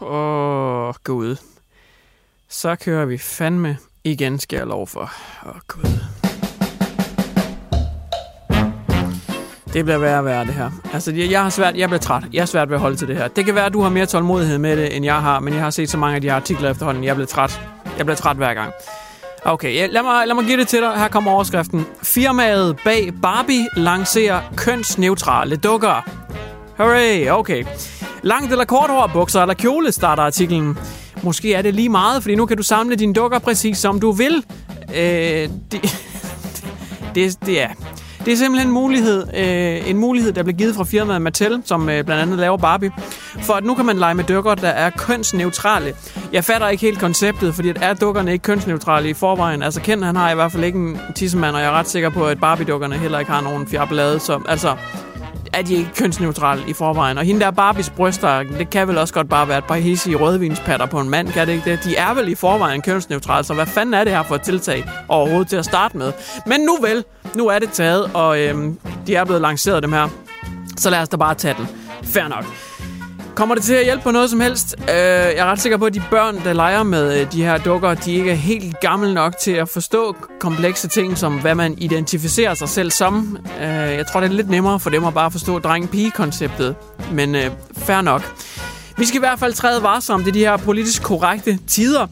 Åh, 0.00 0.88
oh, 0.88 0.94
gud. 1.04 1.36
Så 2.48 2.76
kører 2.76 3.04
vi 3.04 3.18
fandme 3.18 3.78
igen, 4.04 4.38
skal 4.38 4.56
jeg 4.56 4.66
lov 4.66 4.86
for. 4.86 5.12
Åh, 5.46 5.48
oh, 5.48 5.60
gud. 5.68 6.00
Det 9.72 9.84
bliver 9.84 9.98
værre 9.98 10.18
og 10.18 10.24
værre, 10.24 10.44
det 10.44 10.54
her. 10.54 10.70
Altså, 10.92 11.12
jeg, 11.12 11.30
jeg 11.30 11.42
har 11.42 11.50
svært, 11.50 11.76
jeg 11.76 11.88
bliver 11.88 12.00
træt. 12.00 12.22
Jeg 12.32 12.40
er 12.40 12.46
svært 12.46 12.68
ved 12.68 12.76
at 12.76 12.80
holde 12.80 12.96
til 12.96 13.08
det 13.08 13.16
her. 13.16 13.28
Det 13.28 13.44
kan 13.44 13.54
være, 13.54 13.66
at 13.66 13.72
du 13.72 13.80
har 13.80 13.90
mere 13.90 14.06
tålmodighed 14.06 14.58
med 14.58 14.76
det, 14.76 14.96
end 14.96 15.04
jeg 15.04 15.20
har, 15.22 15.40
men 15.40 15.54
jeg 15.54 15.62
har 15.62 15.70
set 15.70 15.90
så 15.90 15.98
mange 15.98 16.14
af 16.14 16.20
de 16.20 16.28
her 16.28 16.36
artikler 16.36 16.70
efterhånden. 16.70 17.04
Jeg 17.04 17.14
bliver 17.14 17.26
træt. 17.26 17.60
Jeg 17.98 18.06
bliver 18.06 18.16
træt 18.16 18.36
hver 18.36 18.54
gang. 18.54 18.72
Okay, 19.46 19.74
ja, 19.74 19.86
lad, 19.86 20.02
mig, 20.02 20.26
lad 20.26 20.34
mig 20.34 20.44
give 20.44 20.56
det 20.56 20.68
til 20.68 20.80
dig. 20.80 20.98
Her 20.98 21.08
kommer 21.08 21.30
overskriften. 21.30 21.86
Firmaet 22.02 22.76
bag 22.84 23.12
Barbie 23.22 23.68
lancerer 23.76 24.40
kønsneutrale 24.56 25.56
dukker. 25.56 26.10
Hooray, 26.76 27.28
okay. 27.30 27.64
Langt 28.22 28.52
eller 28.52 28.64
kort 28.64 28.90
hår, 28.90 29.10
bukser 29.12 29.40
eller 29.40 29.54
kjole, 29.54 29.92
starter 29.92 30.22
artiklen. 30.22 30.78
Måske 31.22 31.54
er 31.54 31.62
det 31.62 31.74
lige 31.74 31.88
meget, 31.88 32.22
fordi 32.22 32.34
nu 32.34 32.46
kan 32.46 32.56
du 32.56 32.62
samle 32.62 32.96
dine 32.96 33.14
dukker 33.14 33.38
præcis 33.38 33.78
som 33.78 34.00
du 34.00 34.10
vil. 34.12 34.44
Øh, 34.94 35.48
det, 35.72 35.80
det, 37.14 37.36
det 37.46 37.62
er... 37.62 37.68
Det 38.24 38.32
er 38.32 38.36
simpelthen 38.36 38.68
en 38.68 38.74
mulighed, 38.74 39.26
øh, 39.34 39.90
en 39.90 39.98
mulighed, 39.98 40.32
der 40.32 40.42
blev 40.42 40.56
givet 40.56 40.74
fra 40.74 40.84
firmaet 40.84 41.22
Mattel, 41.22 41.62
som 41.64 41.88
øh, 41.88 42.04
blandt 42.04 42.22
andet 42.22 42.38
laver 42.38 42.56
Barbie, 42.56 42.90
for 43.42 43.52
at 43.54 43.64
nu 43.64 43.74
kan 43.74 43.86
man 43.86 43.96
lege 43.96 44.14
med 44.14 44.24
dukker, 44.24 44.54
der 44.54 44.68
er 44.68 44.90
kønsneutrale. 44.90 45.94
Jeg 46.32 46.44
fatter 46.44 46.68
ikke 46.68 46.80
helt 46.80 46.98
konceptet, 46.98 47.54
fordi 47.54 47.68
at 47.68 47.78
er 47.80 47.94
dukkerne 47.94 48.32
ikke 48.32 48.42
kønsneutrale 48.42 49.08
i 49.08 49.14
forvejen. 49.14 49.62
Altså 49.62 49.80
Ken, 49.80 50.02
han 50.02 50.16
har 50.16 50.30
i 50.30 50.34
hvert 50.34 50.52
fald 50.52 50.64
ikke 50.64 50.78
en 50.78 50.98
tissemand, 51.14 51.54
og 51.54 51.60
jeg 51.60 51.68
er 51.68 51.72
ret 51.72 51.88
sikker 51.88 52.10
på, 52.10 52.26
at 52.26 52.40
Barbie-dukkerne 52.40 52.94
heller 52.94 53.18
ikke 53.18 53.30
har 53.30 53.40
nogen 53.40 53.66
fjerblade, 53.66 54.20
så 54.20 54.40
altså 54.48 54.76
er 55.58 55.62
de 55.62 55.74
ikke 55.74 55.90
kønsneutrale 55.96 56.62
i 56.68 56.72
forvejen. 56.72 57.18
Og 57.18 57.24
hende 57.24 57.40
der 57.40 57.50
Barbies 57.50 57.90
bryster, 57.90 58.42
det 58.42 58.70
kan 58.70 58.88
vel 58.88 58.98
også 58.98 59.14
godt 59.14 59.28
bare 59.28 59.48
være 59.48 59.58
et 59.58 59.64
par 59.64 59.74
hissige 59.74 60.16
rødvinspatter 60.16 60.86
på 60.86 61.00
en 61.00 61.10
mand, 61.10 61.28
kan 61.28 61.46
det 61.46 61.52
ikke 61.52 61.70
det? 61.70 61.84
De 61.84 61.96
er 61.96 62.14
vel 62.14 62.28
i 62.28 62.34
forvejen 62.34 62.82
kønsneutrale, 62.82 63.44
så 63.44 63.54
hvad 63.54 63.66
fanden 63.66 63.94
er 63.94 64.04
det 64.04 64.12
her 64.12 64.22
for 64.22 64.34
et 64.34 64.42
tiltag 64.42 64.84
overhovedet 65.08 65.48
til 65.48 65.56
at 65.56 65.64
starte 65.64 65.96
med? 65.96 66.12
Men 66.46 66.60
nu 66.60 66.78
vel, 66.80 67.04
nu 67.34 67.46
er 67.46 67.58
det 67.58 67.70
taget, 67.72 68.10
og 68.14 68.40
øhm, 68.40 68.78
de 69.06 69.14
er 69.16 69.24
blevet 69.24 69.42
lanceret 69.42 69.82
dem 69.82 69.92
her. 69.92 70.08
Så 70.78 70.90
lad 70.90 71.00
os 71.00 71.08
da 71.08 71.16
bare 71.16 71.34
tage 71.34 71.54
den. 71.58 71.68
Fair 72.04 72.28
nok. 72.28 72.44
Kommer 73.34 73.54
det 73.54 73.64
til 73.64 73.74
at 73.74 73.84
hjælpe 73.84 74.02
på 74.02 74.10
noget 74.10 74.30
som 74.30 74.40
helst? 74.40 74.74
Øh, 74.78 74.86
jeg 74.88 75.36
er 75.36 75.44
ret 75.44 75.60
sikker 75.60 75.78
på, 75.78 75.84
at 75.84 75.94
de 75.94 76.02
børn, 76.10 76.44
der 76.44 76.52
leger 76.52 76.82
med 76.82 77.20
øh, 77.20 77.32
de 77.32 77.42
her 77.44 77.58
dukker, 77.58 77.94
de 77.94 78.12
ikke 78.12 78.30
er 78.30 78.34
helt 78.34 78.80
gamle 78.80 79.14
nok 79.14 79.38
til 79.38 79.50
at 79.50 79.68
forstå 79.68 80.16
komplekse 80.40 80.88
ting, 80.88 81.18
som 81.18 81.40
hvad 81.40 81.54
man 81.54 81.74
identificerer 81.78 82.54
sig 82.54 82.68
selv 82.68 82.90
som. 82.90 83.38
Øh, 83.60 83.66
jeg 83.66 84.06
tror, 84.06 84.20
det 84.20 84.28
er 84.28 84.32
lidt 84.32 84.50
nemmere 84.50 84.80
for 84.80 84.90
dem 84.90 85.04
at 85.04 85.14
bare 85.14 85.30
forstå 85.30 85.58
dreng-pige-konceptet. 85.58 86.74
Men 87.12 87.34
øh, 87.34 87.50
fair 87.76 88.00
nok. 88.00 88.22
Vi 88.96 89.04
skal 89.04 89.16
i 89.16 89.20
hvert 89.20 89.38
fald 89.38 89.52
træde 89.52 89.82
varsomt 89.82 90.26
i 90.26 90.30
de 90.30 90.38
her 90.38 90.56
politisk 90.56 91.02
korrekte 91.02 91.58
tider. 91.66 92.06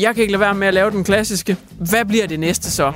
Jeg 0.00 0.14
kan 0.14 0.22
ikke 0.22 0.32
lade 0.32 0.40
være 0.40 0.54
med 0.54 0.68
at 0.68 0.74
lave 0.74 0.90
den 0.90 1.04
klassiske. 1.04 1.56
Hvad 1.78 2.04
bliver 2.04 2.26
det 2.26 2.40
næste 2.40 2.70
så? 2.70 2.92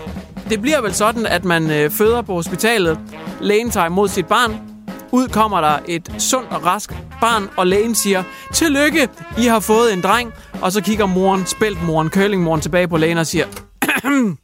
Det 0.51 0.61
bliver 0.63 0.81
vel 0.81 0.95
sådan, 0.95 1.27
at 1.27 1.45
man 1.45 1.71
øh, 1.71 1.91
føder 1.91 2.23
på 2.23 2.35
hospitalet. 2.35 2.99
Lægen 3.41 3.71
tager 3.71 3.87
imod 3.87 4.09
sit 4.09 4.27
barn. 4.27 4.76
Ud 5.17 5.29
kommer 5.29 5.61
der 5.61 5.79
et 5.89 6.15
sundt 6.19 6.49
og 6.51 6.65
rask 6.65 6.91
barn, 7.21 7.49
og 7.57 7.67
lægen 7.67 7.95
siger, 7.95 8.25
Tillykke, 8.53 9.09
I 9.39 9.43
har 9.43 9.61
fået 9.61 9.93
en 9.93 10.01
dreng. 10.03 10.33
Og 10.63 10.73
så 10.73 10.83
kigger 10.83 11.07
moren, 11.07 11.47
spæltmoren, 11.47 12.11
curlingmoren 12.11 12.61
tilbage 12.61 12.89
på 12.89 12.97
lægen 12.97 13.19
og 13.19 13.27
siger, 13.27 13.47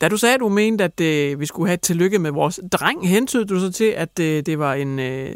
Da 0.00 0.08
du 0.08 0.16
sagde, 0.16 0.34
at 0.34 0.40
du 0.40 0.48
mente, 0.48 0.84
at 0.84 1.00
øh, 1.00 1.40
vi 1.40 1.46
skulle 1.46 1.68
have 1.68 1.74
et 1.74 1.80
tillykke 1.80 2.18
med 2.18 2.30
vores 2.30 2.60
dreng, 2.72 3.08
hentydede 3.08 3.46
du 3.48 3.60
så 3.60 3.72
til, 3.72 3.84
at 3.84 4.18
øh, 4.20 4.42
det 4.46 4.58
var 4.58 4.74
en, 4.74 4.98
øh, 4.98 5.34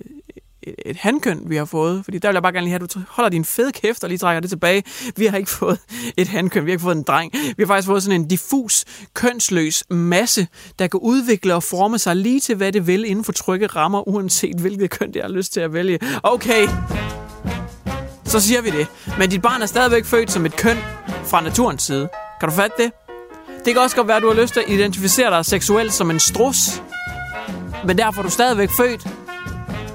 et, 0.66 0.74
et 0.86 0.96
handkøn, 0.96 1.40
vi 1.46 1.56
har 1.56 1.64
fået. 1.64 2.04
Fordi 2.04 2.18
der 2.18 2.28
vil 2.28 2.34
jeg 2.34 2.42
bare 2.42 2.52
gerne 2.52 2.64
lige 2.64 2.72
have, 2.72 2.84
at 2.84 2.94
du 2.94 3.00
holder 3.08 3.28
din 3.28 3.44
fede 3.44 3.72
kæft 3.72 4.04
og 4.04 4.08
lige 4.08 4.18
trækker 4.18 4.40
det 4.40 4.50
tilbage. 4.50 4.82
Vi 5.16 5.26
har 5.26 5.38
ikke 5.38 5.50
fået 5.50 5.78
et 6.16 6.28
handkøn, 6.28 6.64
vi 6.64 6.70
har 6.70 6.74
ikke 6.74 6.82
fået 6.82 6.96
en 6.96 7.02
dreng. 7.02 7.32
Vi 7.32 7.62
har 7.62 7.66
faktisk 7.66 7.86
fået 7.86 8.02
sådan 8.02 8.20
en 8.20 8.28
diffus, 8.28 8.84
kønsløs 9.14 9.84
masse, 9.90 10.46
der 10.78 10.86
kan 10.86 11.00
udvikle 11.00 11.54
og 11.54 11.62
forme 11.62 11.98
sig 11.98 12.16
lige 12.16 12.40
til, 12.40 12.54
hvad 12.54 12.72
det 12.72 12.86
vil 12.86 13.04
inden 13.04 13.24
for 13.24 13.32
trygge 13.32 13.66
rammer, 13.66 14.08
uanset 14.08 14.56
hvilket 14.60 14.90
køn 14.90 15.14
det 15.14 15.22
har 15.22 15.28
lyst 15.28 15.52
til 15.52 15.60
at 15.60 15.72
vælge. 15.72 15.98
Okay, 16.22 16.68
så 18.24 18.40
siger 18.40 18.62
vi 18.62 18.70
det. 18.70 18.86
Men 19.18 19.30
dit 19.30 19.42
barn 19.42 19.62
er 19.62 19.66
stadigvæk 19.66 20.04
født 20.04 20.30
som 20.30 20.46
et 20.46 20.56
køn 20.56 20.76
fra 21.24 21.40
naturens 21.40 21.82
side. 21.82 22.08
Kan 22.40 22.48
du 22.48 22.54
fatte 22.54 22.82
det? 22.82 22.92
Det 23.64 23.74
kan 23.74 23.82
også 23.82 23.96
godt 23.96 24.08
være, 24.08 24.16
at 24.16 24.22
du 24.22 24.32
har 24.32 24.42
lyst 24.42 24.52
til 24.52 24.60
at 24.60 24.68
identificere 24.68 25.30
dig 25.30 25.44
seksuelt 25.44 25.92
som 25.92 26.10
en 26.10 26.20
strus. 26.20 26.82
Men 27.86 27.98
derfor 27.98 28.18
er 28.18 28.22
du 28.22 28.30
stadigvæk 28.30 28.70
født 28.70 29.08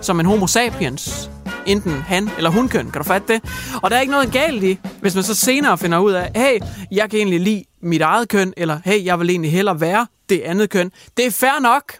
som 0.01 0.20
en 0.20 0.25
homo 0.25 0.48
sapiens. 0.48 1.29
Enten 1.65 1.91
han 1.91 2.29
eller 2.38 2.50
hunkøn, 2.50 2.91
kan 2.91 3.01
du 3.01 3.08
fatte 3.08 3.34
det? 3.34 3.44
Og 3.84 3.89
der 3.89 3.98
er 3.98 4.01
ikke 4.01 4.12
noget 4.12 4.32
galt 4.32 4.63
i, 4.63 4.79
hvis 5.01 5.15
man 5.15 5.24
så 5.24 5.36
senere 5.36 5.77
finder 5.77 6.00
ud 6.00 6.12
af, 6.12 6.32
hey, 6.36 6.60
jeg 6.91 7.10
kan 7.10 7.18
egentlig 7.18 7.39
lide 7.39 7.63
mit 7.82 8.01
eget 8.01 8.29
køn, 8.29 8.53
eller 8.58 8.79
hey, 8.86 9.06
jeg 9.06 9.20
vil 9.20 9.29
egentlig 9.29 9.51
hellere 9.51 9.82
være 9.82 10.08
det 10.29 10.41
andet 10.41 10.70
køn. 10.70 10.91
Det 11.18 11.25
er 11.25 11.32
fair 11.32 11.60
nok, 11.62 11.94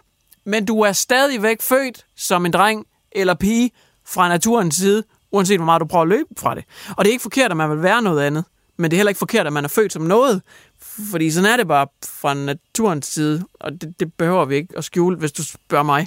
men 0.46 0.64
du 0.64 0.80
er 0.80 0.92
stadigvæk 0.92 1.62
født 1.62 2.06
som 2.16 2.46
en 2.46 2.52
dreng 2.52 2.86
eller 3.12 3.34
pige 3.34 3.70
fra 4.06 4.28
naturens 4.28 4.74
side, 4.74 5.04
uanset 5.32 5.58
hvor 5.58 5.64
meget 5.64 5.80
du 5.80 5.86
prøver 5.86 6.02
at 6.02 6.08
løbe 6.08 6.28
fra 6.38 6.54
det. 6.54 6.64
Og 6.96 7.04
det 7.04 7.10
er 7.10 7.12
ikke 7.12 7.22
forkert, 7.22 7.50
at 7.50 7.56
man 7.56 7.70
vil 7.70 7.82
være 7.82 8.02
noget 8.02 8.22
andet, 8.22 8.44
men 8.78 8.90
det 8.90 8.96
er 8.96 8.98
heller 8.98 9.10
ikke 9.10 9.18
forkert, 9.18 9.46
at 9.46 9.52
man 9.52 9.64
er 9.64 9.68
født 9.68 9.92
som 9.92 10.02
noget, 10.02 10.42
fordi 11.10 11.30
sådan 11.30 11.52
er 11.52 11.56
det 11.56 11.68
bare 11.68 11.86
fra 12.20 12.34
naturens 12.34 13.06
side, 13.06 13.44
og 13.60 13.72
det, 13.72 14.00
det 14.00 14.14
behøver 14.14 14.44
vi 14.44 14.56
ikke 14.56 14.74
at 14.76 14.84
skjule, 14.84 15.16
hvis 15.16 15.32
du 15.32 15.44
spørger 15.44 15.84
mig. 15.84 16.06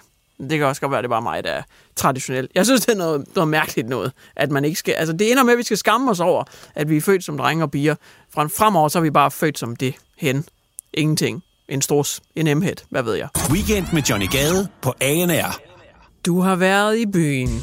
Det 0.49 0.57
kan 0.57 0.67
også 0.67 0.81
godt 0.81 0.91
være, 0.91 0.99
at 0.99 1.03
det 1.03 1.09
bare 1.09 1.21
mig, 1.21 1.43
der 1.43 1.49
er 1.51 1.61
traditionel. 1.95 2.49
Jeg 2.55 2.65
synes, 2.65 2.85
det 2.85 2.93
er 2.93 2.97
noget, 2.97 3.25
noget 3.35 3.47
mærkeligt 3.47 3.89
noget, 3.89 4.11
at 4.35 4.51
man 4.51 4.65
ikke 4.65 4.79
skal... 4.79 4.93
Altså, 4.93 5.13
det 5.13 5.31
ender 5.31 5.43
med, 5.43 5.53
at 5.53 5.57
vi 5.57 5.63
skal 5.63 5.77
skamme 5.77 6.11
os 6.11 6.19
over, 6.19 6.43
at 6.75 6.89
vi 6.89 6.97
er 6.97 7.01
født 7.01 7.23
som 7.23 7.37
drenge 7.37 7.63
og 7.63 7.71
piger. 7.71 7.95
Fra 8.33 8.43
fremover, 8.43 8.87
så 8.87 8.99
er 8.99 9.03
vi 9.03 9.11
bare 9.11 9.31
født 9.31 9.59
som 9.59 9.75
det 9.75 9.95
hen. 10.17 10.45
Ingenting. 10.93 11.43
En 11.67 11.81
stors, 11.81 12.21
en 12.35 12.47
emhed, 12.47 12.75
hvad 12.89 13.03
ved 13.03 13.15
jeg. 13.15 13.27
Weekend 13.49 13.85
med 13.93 14.01
Johnny 14.01 14.29
Gade 14.29 14.67
på 14.81 14.93
ANR. 15.01 15.59
Du 16.25 16.41
har 16.41 16.55
været 16.55 16.97
i 16.97 17.05
byen. 17.05 17.61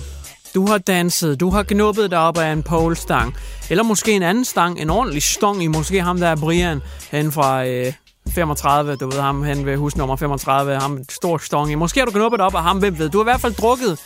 Du 0.54 0.66
har 0.66 0.78
danset, 0.78 1.40
du 1.40 1.50
har 1.50 1.62
knuppet 1.62 2.10
dig 2.10 2.18
op 2.18 2.38
af 2.38 2.52
en 2.52 2.62
polestang. 2.62 3.34
Eller 3.70 3.84
måske 3.84 4.12
en 4.12 4.22
anden 4.22 4.44
stang, 4.44 4.80
en 4.80 4.90
ordentlig 4.90 5.22
stong 5.22 5.62
i 5.62 5.66
måske 5.66 6.00
ham 6.00 6.18
der 6.18 6.26
er 6.28 6.36
Brian, 6.36 6.80
hen 7.10 7.32
fra 7.32 7.66
øh, 7.66 7.92
35, 8.30 8.96
du 8.96 9.10
ved 9.10 9.20
ham 9.20 9.42
hen 9.42 9.66
ved 9.66 9.76
husnummer 9.76 10.16
35, 10.16 10.74
ham 10.74 10.92
en 10.92 11.08
stor 11.08 11.38
stonge. 11.38 11.72
i. 11.72 11.74
Måske 11.74 12.00
har 12.00 12.04
du 12.06 12.12
knuppet 12.12 12.40
op 12.40 12.54
af 12.54 12.62
ham, 12.62 12.78
hvem 12.78 12.98
ved. 12.98 13.08
Du 13.08 13.18
har 13.18 13.24
i 13.24 13.30
hvert 13.30 13.40
fald 13.40 13.54
drukket 13.54 13.98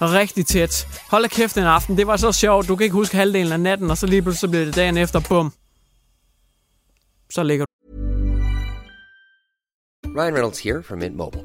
rigtig 0.00 0.46
tæt. 0.46 0.88
Hold 1.10 1.22
da 1.22 1.28
kæft 1.28 1.54
den 1.54 1.64
aften, 1.64 1.96
det 1.96 2.06
var 2.06 2.16
så 2.16 2.32
sjovt. 2.32 2.68
Du 2.68 2.76
kan 2.76 2.84
ikke 2.84 2.94
huske 2.94 3.16
halvdelen 3.16 3.52
af 3.52 3.60
natten, 3.60 3.90
og 3.90 3.96
så 3.96 4.06
lige 4.06 4.22
pludselig 4.22 4.50
bliver 4.50 4.64
det 4.64 4.76
dagen 4.76 4.96
efter, 4.96 5.20
bum. 5.28 5.52
Så 7.30 7.42
ligger 7.42 7.64
du. 7.64 7.72
Ryan 10.20 10.34
Reynolds 10.34 10.60
here 10.60 10.82
from 10.82 10.98
Mint 10.98 11.16
Mobile. 11.16 11.44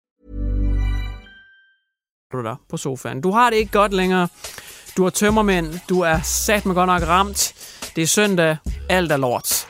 du 2.37 2.43
dig 2.43 2.55
på 2.69 2.77
sofaen. 2.77 3.21
Du 3.21 3.31
har 3.31 3.49
det 3.49 3.57
ikke 3.57 3.71
godt 3.71 3.93
længere. 3.93 4.27
Du 4.97 5.03
har 5.03 5.09
tømmermænd. 5.09 5.79
Du 5.89 5.99
er 6.01 6.19
sat 6.23 6.65
med 6.65 6.75
godt 6.75 6.87
nok 6.87 7.07
ramt. 7.07 7.53
Det 7.95 8.01
er 8.01 8.07
søndag. 8.07 8.57
Alt 8.89 9.11
er 9.11 9.17
lort. 9.17 9.67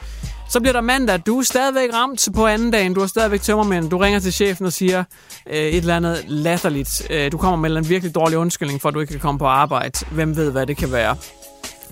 Så 0.50 0.60
bliver 0.60 0.74
der 0.74 0.82
mandag. 0.82 1.20
Du 1.26 1.40
er 1.40 1.44
stadigvæk 1.44 1.94
ramt 1.94 2.28
på 2.36 2.48
anden 2.48 2.72
dagen. 2.72 2.94
Du 2.94 3.02
er 3.02 3.08
stadigvæk 3.08 3.42
tømmermænd. 3.42 3.90
Du 3.90 3.98
ringer 3.98 4.20
til 4.20 4.34
chefen 4.34 4.66
og 4.66 4.74
siger 4.74 5.04
øh, 5.48 5.56
et 5.56 5.78
eller 5.78 5.96
andet 5.96 6.24
latterligt. 6.28 7.08
Øh, 7.10 7.32
du 7.32 7.38
kommer 7.38 7.70
med 7.70 7.78
en 7.78 7.90
virkelig 7.90 8.16
dårlig 8.16 8.38
undskyldning 8.38 8.82
for, 8.82 8.90
at 8.90 8.96
du 8.96 9.00
ikke 9.00 9.12
kan 9.12 9.20
komme 9.20 9.40
på 9.40 9.46
arbejde. 9.46 10.06
Hvem 10.12 10.36
ved, 10.36 10.52
hvad 10.52 10.68
det 10.68 10.78
kan 10.78 10.92
være. 10.92 11.16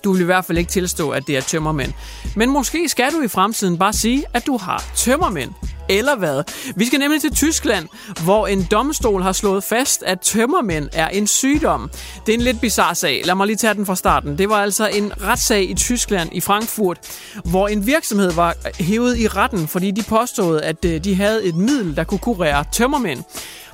Du 0.03 0.11
vil 0.13 0.21
i 0.21 0.25
hvert 0.25 0.45
fald 0.45 0.57
ikke 0.57 0.71
tilstå, 0.71 1.09
at 1.09 1.27
det 1.27 1.37
er 1.37 1.41
tømmermænd. 1.41 1.93
Men 2.35 2.49
måske 2.49 2.89
skal 2.89 3.11
du 3.11 3.21
i 3.21 3.27
fremtiden 3.27 3.77
bare 3.77 3.93
sige, 3.93 4.23
at 4.33 4.45
du 4.45 4.57
har 4.57 4.83
tømmermænd. 4.95 5.51
Eller 5.89 6.15
hvad? 6.15 6.43
Vi 6.75 6.85
skal 6.85 6.99
nemlig 6.99 7.21
til 7.21 7.35
Tyskland, 7.35 7.87
hvor 8.23 8.47
en 8.47 8.67
domstol 8.71 9.21
har 9.21 9.31
slået 9.31 9.63
fast, 9.63 10.03
at 10.03 10.19
tømmermænd 10.19 10.89
er 10.93 11.07
en 11.07 11.27
sygdom. 11.27 11.91
Det 12.25 12.33
er 12.33 12.37
en 12.37 12.43
lidt 12.43 12.61
bizarre 12.61 12.95
sag. 12.95 13.21
Lad 13.25 13.35
mig 13.35 13.47
lige 13.47 13.57
tage 13.57 13.73
den 13.73 13.85
fra 13.85 13.95
starten. 13.95 14.37
Det 14.37 14.49
var 14.49 14.55
altså 14.55 14.87
en 14.87 15.11
retssag 15.21 15.69
i 15.69 15.73
Tyskland, 15.73 16.29
i 16.31 16.41
Frankfurt, 16.41 16.97
hvor 17.45 17.67
en 17.67 17.85
virksomhed 17.85 18.31
var 18.31 18.55
hævet 18.79 19.17
i 19.17 19.27
retten, 19.27 19.67
fordi 19.67 19.91
de 19.91 20.03
påstod, 20.03 20.61
at 20.61 20.85
øh, 20.85 21.03
de 21.03 21.15
havde 21.15 21.45
et 21.45 21.55
middel, 21.55 21.95
der 21.95 22.03
kunne 22.03 22.19
kurere 22.19 22.63
tømmermænd. 22.73 23.23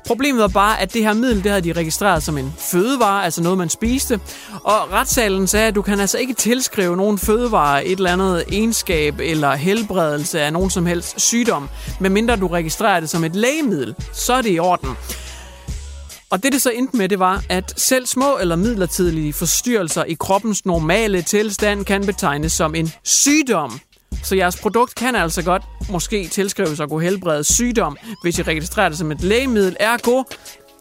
Problemet 0.06 0.42
var 0.42 0.48
bare, 0.48 0.82
at 0.82 0.94
det 0.94 1.04
her 1.04 1.14
middel, 1.14 1.44
det 1.44 1.52
havde 1.52 1.64
de 1.64 1.74
registreret 1.74 2.24
som 2.24 2.38
en 2.38 2.54
fødevare, 2.58 3.24
altså 3.24 3.44
noget, 3.44 3.58
man 3.58 3.70
spiste. 3.70 4.20
Og 4.64 4.92
retssalen 4.92 5.48
sagde, 5.48 5.68
at 5.68 5.76
du 5.76 5.82
kan 5.82 6.00
altså 6.00 6.18
ikke 6.18 6.34
tilskrive 6.34 6.98
nogen 6.98 7.18
fødevare 7.18 7.86
et 7.86 7.98
eller 7.98 8.14
andet 8.14 8.44
egenskab 8.52 9.20
eller 9.20 9.56
helbredelse 9.56 10.42
af 10.42 10.54
nogen 10.54 10.70
som 10.70 10.86
helst 10.86 11.20
sygdom, 11.22 11.70
medmindre 12.00 12.36
du 12.36 12.48
registrerer 12.48 13.00
det 13.00 13.10
som 13.10 13.24
et 13.24 13.36
lægemiddel. 13.36 13.96
Så 14.14 14.34
er 14.34 14.42
det 14.42 14.52
i 14.52 14.60
orden. 14.60 14.90
Og 16.30 16.44
det, 16.44 16.54
det 16.54 16.62
så 16.62 16.70
endte 16.70 16.98
med, 16.98 17.10
det 17.10 17.20
var, 17.20 17.44
at 17.50 17.74
selv 17.78 18.06
små 18.06 18.38
eller 18.38 18.56
midlertidige 18.56 19.34
forstyrrelser 19.34 20.04
i 20.04 20.14
kroppens 20.14 20.66
normale 20.66 21.22
tilstand 21.22 21.86
kan 21.86 22.06
betegnes 22.06 22.52
som 22.52 22.76
en 22.76 22.94
sygdom. 23.04 23.80
Så 24.25 24.36
jeres 24.36 24.58
produkt 24.58 24.96
kan 24.96 25.15
altså 25.15 25.44
godt 25.44 25.63
måske 25.89 26.27
tilskrives 26.27 26.79
at 26.79 26.89
kunne 26.89 27.03
helbrede 27.03 27.44
sygdom, 27.44 27.98
hvis 28.22 28.39
I 28.39 28.41
registrerer 28.41 28.89
det 28.89 28.98
som 28.98 29.12
et 29.12 29.22
lægemiddel. 29.22 29.77
Ergo, 29.79 30.24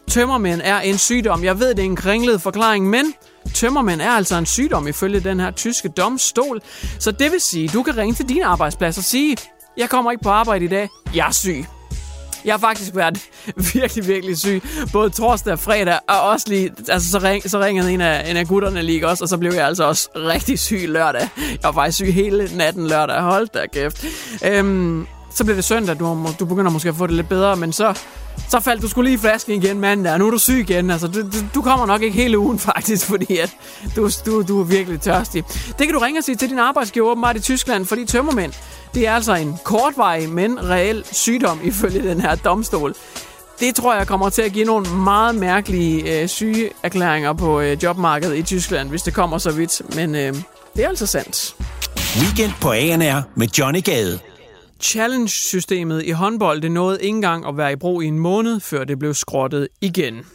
tømmermænd 0.07 0.61
er 0.63 0.79
en 0.79 0.97
sygdom. 0.97 1.43
Jeg 1.43 1.59
ved, 1.59 1.69
det 1.69 1.79
er 1.79 1.83
en 1.83 1.95
kringlet 1.95 2.41
forklaring, 2.41 2.89
men 2.89 3.13
tømmermænd 3.53 4.01
er 4.01 4.11
altså 4.11 4.35
en 4.35 4.45
sygdom 4.45 4.87
ifølge 4.87 5.19
den 5.19 5.39
her 5.39 5.51
tyske 5.51 5.89
domstol. 5.89 6.61
Så 6.99 7.11
det 7.11 7.31
vil 7.31 7.41
sige, 7.41 7.67
du 7.67 7.83
kan 7.83 7.97
ringe 7.97 8.15
til 8.15 8.29
din 8.29 8.41
arbejdsplads 8.41 8.97
og 8.97 9.03
sige, 9.03 9.37
jeg 9.77 9.89
kommer 9.89 10.11
ikke 10.11 10.23
på 10.23 10.29
arbejde 10.29 10.65
i 10.65 10.67
dag, 10.67 10.89
jeg 11.15 11.27
er 11.27 11.31
syg. 11.31 11.65
Jeg 12.45 12.53
har 12.53 12.59
faktisk 12.59 12.95
været 12.95 13.29
virkelig, 13.73 14.07
virkelig 14.07 14.37
syg. 14.37 14.63
Både 14.91 15.09
torsdag 15.09 15.53
og 15.53 15.59
fredag, 15.59 15.99
og 16.07 16.21
også 16.21 16.45
lige... 16.49 16.71
Altså, 16.89 17.09
så, 17.09 17.19
ring, 17.19 17.49
så 17.49 17.59
ringede 17.59 17.93
en 17.93 18.01
af, 18.01 18.29
en 18.29 18.37
af 18.37 18.47
gutterne 18.47 18.81
lige 18.81 19.07
også, 19.07 19.23
og 19.23 19.29
så 19.29 19.37
blev 19.37 19.53
jeg 19.53 19.65
altså 19.65 19.83
også 19.83 20.09
rigtig 20.15 20.59
syg 20.59 20.85
lørdag. 20.87 21.29
Jeg 21.37 21.59
var 21.63 21.71
faktisk 21.71 21.95
syg 21.95 22.13
hele 22.13 22.49
natten 22.55 22.87
lørdag. 22.87 23.21
Hold 23.21 23.47
da 23.47 23.65
kæft. 23.73 24.05
Øhm, 24.45 25.07
så 25.35 25.43
blev 25.43 25.55
det 25.55 25.63
søndag, 25.63 25.99
du, 25.99 26.27
du 26.39 26.45
begynder 26.45 26.71
måske 26.71 26.89
at 26.89 26.95
få 26.95 27.07
det 27.07 27.15
lidt 27.15 27.29
bedre, 27.29 27.55
men 27.55 27.73
så, 27.73 27.99
så 28.49 28.59
faldt 28.59 28.81
du 28.81 28.87
skulle 28.87 29.09
lige 29.09 29.15
i 29.15 29.21
flasken 29.21 29.63
igen 29.63 29.79
mandag, 29.79 30.13
og 30.13 30.19
nu 30.19 30.27
er 30.27 30.31
du 30.31 30.37
syg 30.37 30.65
igen. 30.69 30.89
Altså, 30.89 31.07
du, 31.07 31.21
du, 31.21 31.37
du 31.55 31.61
kommer 31.61 31.85
nok 31.85 32.01
ikke 32.01 32.15
hele 32.15 32.39
ugen 32.39 32.59
faktisk, 32.69 33.07
fordi 33.07 33.37
at 33.37 33.55
du, 33.95 34.09
du, 34.25 34.41
du 34.41 34.59
er 34.59 34.63
virkelig 34.63 35.01
tørstig. 35.01 35.43
Det 35.79 35.87
kan 35.87 35.93
du 35.93 35.99
ringe 35.99 36.19
og 36.19 36.23
sige 36.23 36.35
til 36.35 36.49
din 36.49 36.59
arbejdsgiver 36.59 37.11
åbenbart 37.11 37.35
i 37.35 37.39
Tyskland, 37.39 37.85
fordi 37.85 38.05
tømmermænd, 38.05 38.53
det 38.95 39.07
er 39.07 39.11
altså 39.11 39.33
en 39.33 39.57
kortvarig, 39.63 40.29
men 40.29 40.69
reel 40.69 41.05
sygdom 41.11 41.59
ifølge 41.63 42.09
den 42.09 42.21
her 42.21 42.35
domstol. 42.35 42.93
Det 43.59 43.75
tror 43.75 43.95
jeg 43.95 44.07
kommer 44.07 44.29
til 44.29 44.41
at 44.41 44.51
give 44.51 44.65
nogle 44.65 44.89
meget 44.89 45.35
mærkelige 45.35 46.21
øh, 46.21 46.27
sygeerklæringer 46.27 47.33
på 47.33 47.61
øh, 47.61 47.83
jobmarkedet 47.83 48.37
i 48.37 48.43
Tyskland, 48.43 48.89
hvis 48.89 49.01
det 49.01 49.13
kommer 49.13 49.37
så 49.37 49.51
vidt. 49.51 49.81
Men 49.95 50.15
øh, 50.15 50.33
det 50.75 50.83
er 50.83 50.87
altså 50.87 51.05
sandt. 51.05 51.55
Weekend 52.21 52.51
på 52.61 52.71
ANR 52.71 53.21
med 53.35 53.47
Johnny 53.47 53.83
Gade. 53.83 54.19
Challenge-systemet 54.81 56.03
i 56.03 56.11
håndbold 56.11 56.61
det 56.61 56.71
nåede 56.71 56.97
ikke 57.01 57.15
engang 57.15 57.47
at 57.47 57.57
være 57.57 57.71
i 57.71 57.75
brug 57.75 58.03
i 58.03 58.05
en 58.05 58.19
måned, 58.19 58.59
før 58.59 58.83
det 58.83 58.99
blev 58.99 59.13
skrottet 59.13 59.67
igen. 59.81 60.25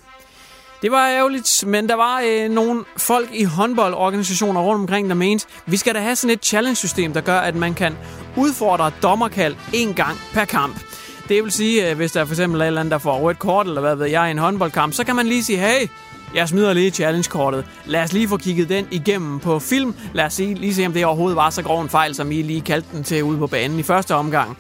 Det 0.83 0.91
var 0.91 1.09
ærgerligt, 1.09 1.65
men 1.67 1.89
der 1.89 1.95
var 1.95 2.23
øh, 2.27 2.51
nogle 2.51 2.85
folk 2.97 3.29
i 3.33 3.45
håndboldorganisationer 3.45 4.61
rundt 4.61 4.81
omkring, 4.81 5.09
der 5.09 5.15
mente, 5.15 5.47
vi 5.67 5.77
skal 5.77 5.95
da 5.95 6.01
have 6.01 6.17
sådan 6.17 6.35
et 6.35 6.45
challenge-system, 6.45 7.13
der 7.13 7.21
gør, 7.21 7.39
at 7.39 7.55
man 7.55 7.75
kan 7.75 7.97
udfordre 8.37 8.91
dommerkald 9.03 9.57
en 9.73 9.95
gang 9.95 10.19
per 10.33 10.45
kamp. 10.45 10.81
Det 11.29 11.45
vil 11.45 11.53
sige, 11.53 11.91
øh, 11.91 11.97
hvis 11.97 12.13
der 12.13 12.25
for 12.25 12.33
eksempel 12.33 12.61
er 12.61 12.65
et 12.65 12.67
eller 12.67 12.81
andet, 12.81 12.93
der 12.93 12.99
får 12.99 13.19
rødt 13.19 13.39
kort, 13.39 13.67
eller 13.67 13.81
hvad 13.81 13.97
ved 13.97 14.07
jeg, 14.07 14.29
i 14.29 14.31
en 14.31 14.39
håndboldkamp, 14.39 14.95
så 14.95 15.05
kan 15.05 15.17
man 15.17 15.27
lige 15.27 15.45
sige, 15.45 15.59
hey, 15.59 15.89
jeg 16.35 16.49
smider 16.49 16.73
lige 16.73 16.91
challenge-kortet. 16.91 17.65
Lad 17.85 18.03
os 18.03 18.13
lige 18.13 18.29
få 18.29 18.37
kigget 18.37 18.69
den 18.69 18.89
igennem 18.91 19.41
på 19.41 19.59
film. 19.59 19.95
Lad 20.13 20.25
os 20.25 20.39
lige 20.39 20.75
se, 20.75 20.87
om 20.87 20.93
det 20.93 21.07
overhovedet 21.07 21.37
var 21.37 21.51
så 21.51 21.63
grov 21.63 21.83
en 21.83 21.89
fejl, 21.89 22.15
som 22.15 22.33
I 22.33 22.43
lige 22.43 22.61
kaldte 22.61 22.89
den 22.93 23.05
til 23.05 23.25
ude 23.25 23.39
på 23.39 23.47
banen 23.47 23.79
i 23.79 23.83
første 23.83 24.15
omgang. 24.15 24.59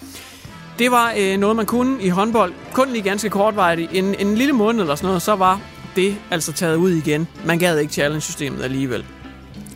Det 0.78 0.90
var 0.90 1.12
øh, 1.18 1.38
noget, 1.38 1.56
man 1.56 1.66
kunne 1.66 2.02
i 2.02 2.08
håndbold. 2.08 2.52
Kun 2.72 2.88
lige 2.90 3.02
ganske 3.02 3.30
kortvarigt. 3.30 3.90
En, 3.92 4.14
en 4.18 4.34
lille 4.34 4.52
måned 4.52 4.80
eller 4.80 4.94
sådan 4.94 5.06
noget, 5.06 5.22
så 5.22 5.34
var 5.34 5.60
det 5.96 6.16
altså 6.30 6.52
taget 6.52 6.76
ud 6.76 6.90
igen. 6.90 7.28
Man 7.44 7.58
gad 7.58 7.78
ikke 7.78 7.92
challenge-systemet 7.92 8.62
alligevel. 8.62 9.04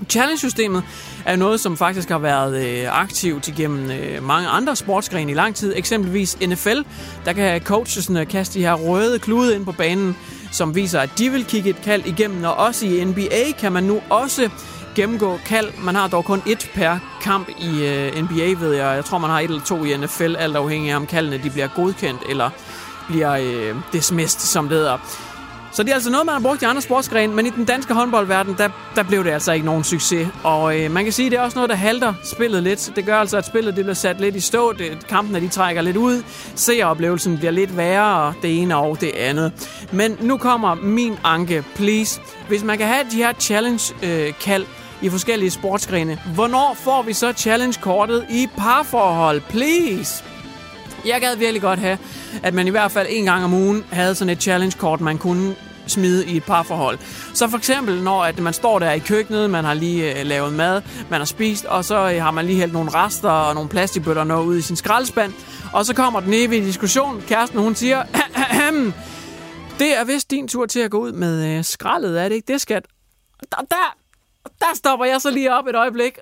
Challenge-systemet 0.08 0.82
er 1.24 1.36
noget, 1.36 1.60
som 1.60 1.76
faktisk 1.76 2.08
har 2.08 2.18
været 2.18 2.66
øh, 2.66 3.00
aktivt 3.00 3.48
igennem 3.48 3.90
øh, 3.90 4.22
mange 4.22 4.48
andre 4.48 4.76
sportsgrene 4.76 5.30
i 5.30 5.34
lang 5.34 5.54
tid. 5.54 5.72
Eksempelvis 5.76 6.38
NFL, 6.40 6.80
der 7.24 7.32
kan 7.32 7.60
coachesne 7.60 8.26
kaste 8.26 8.58
de 8.58 8.64
her 8.64 8.74
røde 8.74 9.18
klude 9.18 9.54
ind 9.54 9.64
på 9.64 9.72
banen, 9.72 10.16
som 10.52 10.74
viser, 10.74 11.00
at 11.00 11.10
de 11.18 11.30
vil 11.30 11.44
kigge 11.44 11.70
et 11.70 11.82
kald 11.84 12.06
igennem. 12.06 12.44
Og 12.44 12.54
også 12.54 12.86
i 12.86 13.04
NBA 13.04 13.52
kan 13.58 13.72
man 13.72 13.84
nu 13.84 14.00
også 14.10 14.50
gennemgå 14.94 15.38
kald. 15.46 15.68
Man 15.84 15.94
har 15.94 16.08
dog 16.08 16.24
kun 16.24 16.42
et 16.46 16.70
per 16.74 16.98
kamp 17.22 17.48
i 17.58 17.86
øh, 17.86 18.22
NBA, 18.22 18.64
ved 18.66 18.72
jeg. 18.72 18.96
Jeg 18.96 19.04
tror, 19.04 19.18
man 19.18 19.30
har 19.30 19.40
et 19.40 19.44
eller 19.44 19.64
to 19.64 19.84
i 19.84 19.96
NFL, 19.96 20.36
alt 20.36 20.56
afhængig 20.56 20.90
af 20.90 20.96
om 20.96 21.06
kaldene 21.06 21.40
de 21.42 21.50
bliver 21.50 21.66
godkendt 21.66 22.20
eller 22.28 22.50
bliver 23.08 23.32
øh, 23.32 23.76
dismissed, 23.92 24.40
som 24.40 24.68
det 24.68 24.78
hedder. 24.78 24.98
Så 25.74 25.82
det 25.82 25.90
er 25.90 25.94
altså 25.94 26.10
noget, 26.10 26.26
man 26.26 26.32
har 26.32 26.40
brugt 26.40 26.62
i 26.62 26.64
andre 26.64 26.82
sportsgrene, 26.82 27.34
men 27.34 27.46
i 27.46 27.50
den 27.50 27.64
danske 27.64 27.94
håndboldverden, 27.94 28.54
der, 28.58 28.68
der 28.96 29.02
blev 29.02 29.24
det 29.24 29.30
altså 29.30 29.52
ikke 29.52 29.66
nogen 29.66 29.84
succes. 29.84 30.28
Og 30.42 30.80
øh, 30.80 30.90
man 30.90 31.04
kan 31.04 31.12
sige, 31.12 31.26
at 31.26 31.32
det 31.32 31.38
er 31.38 31.42
også 31.42 31.56
noget, 31.58 31.70
der 31.70 31.76
halter 31.76 32.14
spillet 32.24 32.62
lidt. 32.62 32.92
Det 32.96 33.04
gør 33.06 33.16
altså, 33.16 33.36
at 33.36 33.46
spillet 33.46 33.76
det 33.76 33.84
bliver 33.84 33.94
sat 33.94 34.20
lidt 34.20 34.36
i 34.36 34.40
stå. 34.40 34.72
Det, 34.72 35.06
kampene 35.08 35.40
de 35.40 35.48
trækker 35.48 35.82
lidt 35.82 35.96
ud. 35.96 36.22
Seeroplevelsen 36.54 37.38
bliver 37.38 37.50
lidt 37.50 37.76
værre, 37.76 38.34
det 38.42 38.62
ene 38.62 38.76
og 38.76 39.00
det 39.00 39.10
andet. 39.16 39.52
Men 39.92 40.16
nu 40.20 40.36
kommer 40.36 40.74
min 40.74 41.18
anke, 41.24 41.64
please. 41.74 42.20
Hvis 42.48 42.64
man 42.64 42.78
kan 42.78 42.86
have 42.86 43.04
de 43.10 43.16
her 43.16 43.32
challenge-kald, 43.32 44.62
øh, 44.62 44.68
i 45.02 45.10
forskellige 45.10 45.50
sportsgrene. 45.50 46.20
Hvornår 46.34 46.76
får 46.80 47.02
vi 47.02 47.12
så 47.12 47.32
challenge-kortet 47.32 48.26
i 48.30 48.48
parforhold? 48.56 49.40
Please! 49.40 50.24
Jeg 51.06 51.20
gad 51.20 51.36
virkelig 51.36 51.62
godt 51.62 51.78
have, 51.78 51.98
at 52.42 52.54
man 52.54 52.66
i 52.66 52.70
hvert 52.70 52.92
fald 52.92 53.06
en 53.10 53.24
gang 53.24 53.44
om 53.44 53.54
ugen 53.54 53.84
havde 53.92 54.14
sådan 54.14 54.32
et 54.32 54.42
challenge-kort, 54.42 55.00
man 55.00 55.18
kunne 55.18 55.54
smide 55.86 56.26
i 56.26 56.36
et 56.36 56.44
parforhold. 56.44 56.98
Så 57.34 57.48
for 57.48 57.58
eksempel, 57.58 58.02
når 58.02 58.24
at 58.24 58.38
man 58.38 58.52
står 58.52 58.78
der 58.78 58.92
i 58.92 58.98
køkkenet, 58.98 59.50
man 59.50 59.64
har 59.64 59.74
lige 59.74 60.20
øh, 60.20 60.26
lavet 60.26 60.52
mad, 60.52 60.82
man 61.10 61.20
har 61.20 61.24
spist, 61.24 61.64
og 61.64 61.84
så 61.84 62.10
øh, 62.10 62.22
har 62.22 62.30
man 62.30 62.46
lige 62.46 62.58
hældt 62.58 62.72
nogle 62.72 62.90
rester 62.90 63.30
og 63.30 63.54
nogle 63.54 63.68
plastikbøtter 63.68 64.24
noget 64.24 64.46
ud 64.46 64.56
i 64.56 64.62
sin 64.62 64.76
skraldespand, 64.76 65.32
og 65.72 65.86
så 65.86 65.94
kommer 65.94 66.20
den 66.20 66.34
evige 66.34 66.64
diskussion. 66.64 67.22
Kæresten, 67.28 67.58
hun 67.58 67.74
siger, 67.74 68.02
det 69.78 69.98
er 69.98 70.04
vist 70.04 70.30
din 70.30 70.48
tur 70.48 70.66
til 70.66 70.80
at 70.80 70.90
gå 70.90 70.98
ud 70.98 71.12
med 71.12 71.58
øh, 71.58 71.64
skraldet, 71.64 72.20
er 72.20 72.28
det 72.28 72.34
ikke 72.34 72.52
det, 72.52 72.60
skat? 72.60 72.86
Der, 73.52 73.56
der, 73.70 73.96
der 74.60 74.74
stopper 74.74 75.06
jeg 75.06 75.20
så 75.20 75.30
lige 75.30 75.54
op 75.54 75.66
et 75.66 75.76
øjeblik. 75.76 76.18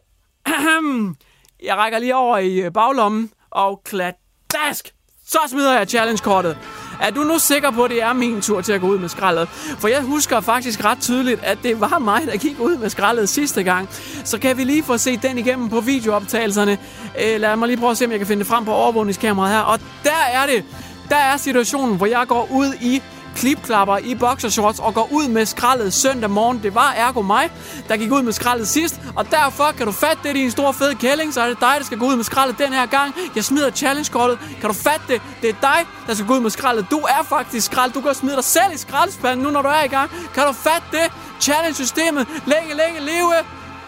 jeg 1.69 1.77
rækker 1.77 1.99
lige 1.99 2.17
over 2.17 2.39
i 2.39 2.61
øh, 2.61 2.73
baglommen 2.73 3.31
og 3.51 3.83
kladask! 3.85 4.93
Så 5.33 5.39
smider 5.49 5.79
jeg 5.79 5.89
challenge-kortet. 5.89 6.57
Er 7.01 7.11
du 7.11 7.21
nu 7.21 7.39
sikker 7.39 7.71
på, 7.71 7.85
at 7.85 7.91
det 7.91 8.03
er 8.03 8.13
min 8.13 8.41
tur 8.41 8.61
til 8.61 8.73
at 8.73 8.81
gå 8.81 8.87
ud 8.87 8.99
med 8.99 9.09
skraldet? 9.09 9.49
For 9.79 9.89
jeg 9.89 10.03
husker 10.03 10.41
faktisk 10.41 10.85
ret 10.85 10.99
tydeligt, 11.01 11.41
at 11.43 11.59
det 11.63 11.81
var 11.81 11.99
mig, 12.11 12.23
der 12.27 12.37
gik 12.37 12.61
ud 12.61 12.77
med 12.77 12.91
skraldet 12.91 13.29
sidste 13.29 13.63
gang. 13.63 13.89
Så 14.25 14.39
kan 14.39 14.57
vi 14.57 14.65
lige 14.65 14.83
få 14.83 14.99
set 14.99 15.23
den 15.23 15.39
igennem 15.39 15.69
på 15.69 15.81
videooptagelserne. 15.81 16.79
Øh, 17.25 17.41
lad 17.41 17.57
mig 17.57 17.69
lige 17.69 17.77
prøve 17.77 17.91
at 17.91 17.97
se, 17.97 18.05
om 18.05 18.11
jeg 18.11 18.21
kan 18.21 18.27
finde 18.27 18.41
det 18.41 18.47
frem 18.47 18.65
på 18.65 18.73
overvågningskameraet 18.73 19.55
her. 19.55 19.61
Og 19.61 19.81
der 20.05 20.31
er 20.33 20.47
det. 20.47 20.65
Der 21.09 21.17
er 21.17 21.37
situationen, 21.37 21.97
hvor 21.97 22.07
jeg 22.07 22.25
går 22.29 22.49
ud 22.51 22.75
i 22.81 23.03
klipklapper 23.37 23.99
i 23.99 24.15
boxershorts 24.15 24.79
og 24.79 24.95
går 24.95 25.09
ud 25.13 25.29
med 25.29 25.47
skraldet 25.47 25.93
søndag 25.93 26.31
morgen. 26.31 26.63
Det 26.63 26.75
var 26.75 26.93
ergo 26.97 27.23
mig, 27.23 27.51
der 27.89 27.97
gik 27.97 28.13
ud 28.13 28.23
med 28.23 28.33
skraldet 28.33 28.69
sidst, 28.69 29.01
og 29.17 29.31
derfor 29.31 29.73
kan 29.77 29.87
du 29.87 29.93
fatte 29.93 30.19
det, 30.25 30.35
din 30.35 30.51
store 30.51 30.75
fede 30.75 30.95
kælling, 30.95 31.35
så 31.35 31.41
er 31.41 31.49
det 31.49 31.61
dig, 31.61 31.75
der 31.79 31.85
skal 31.85 31.99
gå 31.99 32.07
ud 32.07 32.17
med 32.17 32.25
skraldet 32.25 32.59
den 32.59 32.73
her 32.73 32.87
gang. 32.87 33.15
Jeg 33.37 33.45
smider 33.45 33.71
challenge-kortet. 33.71 34.39
Kan 34.61 34.71
du 34.71 34.75
fatte 34.75 35.05
det? 35.09 35.23
Det 35.43 35.51
er 35.51 35.55
dig, 35.61 35.87
der 36.07 36.15
skal 36.15 36.27
gå 36.27 36.35
ud 36.35 36.41
med 36.41 36.51
skraldet. 36.51 36.87
Du 36.91 36.99
er 36.99 37.23
faktisk 37.29 37.67
skrald. 37.67 37.93
Du 37.93 38.01
kan 38.01 38.15
smide 38.15 38.37
dig 38.37 38.45
selv 38.45 38.73
i 38.75 38.79
skraldespanden 38.79 39.43
nu, 39.45 39.51
når 39.51 39.63
du 39.63 39.69
er 39.69 39.85
i 39.85 39.89
gang. 39.89 40.11
Kan 40.35 40.47
du 40.47 40.53
fatte 40.53 40.87
det? 40.93 41.13
Challenge-systemet. 41.41 42.27
Længe, 42.47 42.75
længe 42.75 43.01
leve. 43.01 43.33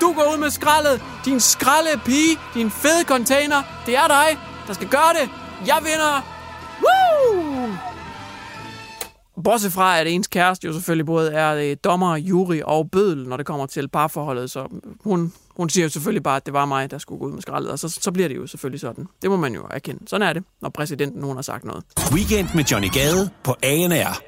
Du 0.00 0.12
går 0.12 0.32
ud 0.32 0.38
med 0.38 0.50
skraldet. 0.50 1.02
Din 1.24 1.40
skralde 1.40 2.00
pige. 2.04 2.38
Din 2.54 2.70
fede 2.70 3.04
container. 3.04 3.62
Det 3.86 3.96
er 3.96 4.06
dig, 4.06 4.38
der 4.66 4.72
skal 4.72 4.88
gøre 4.88 5.12
det. 5.20 5.30
Jeg 5.66 5.78
vinder. 5.82 6.22
Woo! 6.82 7.93
Bortset 9.44 9.72
fra, 9.72 9.98
at 9.98 10.06
ens 10.06 10.26
kæreste 10.26 10.66
jo 10.66 10.72
selvfølgelig 10.72 11.06
både 11.06 11.32
er 11.32 11.54
øh, 11.54 11.76
dommer, 11.84 12.16
jury 12.16 12.60
og 12.64 12.90
bødel, 12.90 13.28
når 13.28 13.36
det 13.36 13.46
kommer 13.46 13.66
til 13.66 13.88
parforholdet, 13.88 14.50
så 14.50 14.66
hun, 15.00 15.32
hun 15.56 15.68
siger 15.68 15.84
jo 15.84 15.90
selvfølgelig 15.90 16.22
bare, 16.22 16.36
at 16.36 16.46
det 16.46 16.54
var 16.54 16.64
mig, 16.64 16.90
der 16.90 16.98
skulle 16.98 17.18
gå 17.18 17.26
ud 17.26 17.32
med 17.32 17.42
skraldet, 17.42 17.70
og 17.70 17.78
så, 17.78 17.88
så 17.88 18.12
bliver 18.12 18.28
det 18.28 18.36
jo 18.36 18.46
selvfølgelig 18.46 18.80
sådan. 18.80 19.06
Det 19.22 19.30
må 19.30 19.36
man 19.36 19.54
jo 19.54 19.66
erkende. 19.70 20.08
Sådan 20.08 20.28
er 20.28 20.32
det, 20.32 20.44
når 20.62 20.68
præsidenten 20.68 21.22
hun 21.22 21.36
har 21.36 21.42
sagt 21.42 21.64
noget. 21.64 21.84
Weekend 22.12 22.48
med 22.54 22.64
Johnny 22.64 22.88
Gade 22.92 23.30
på 23.44 23.54
ANR. 23.62 24.20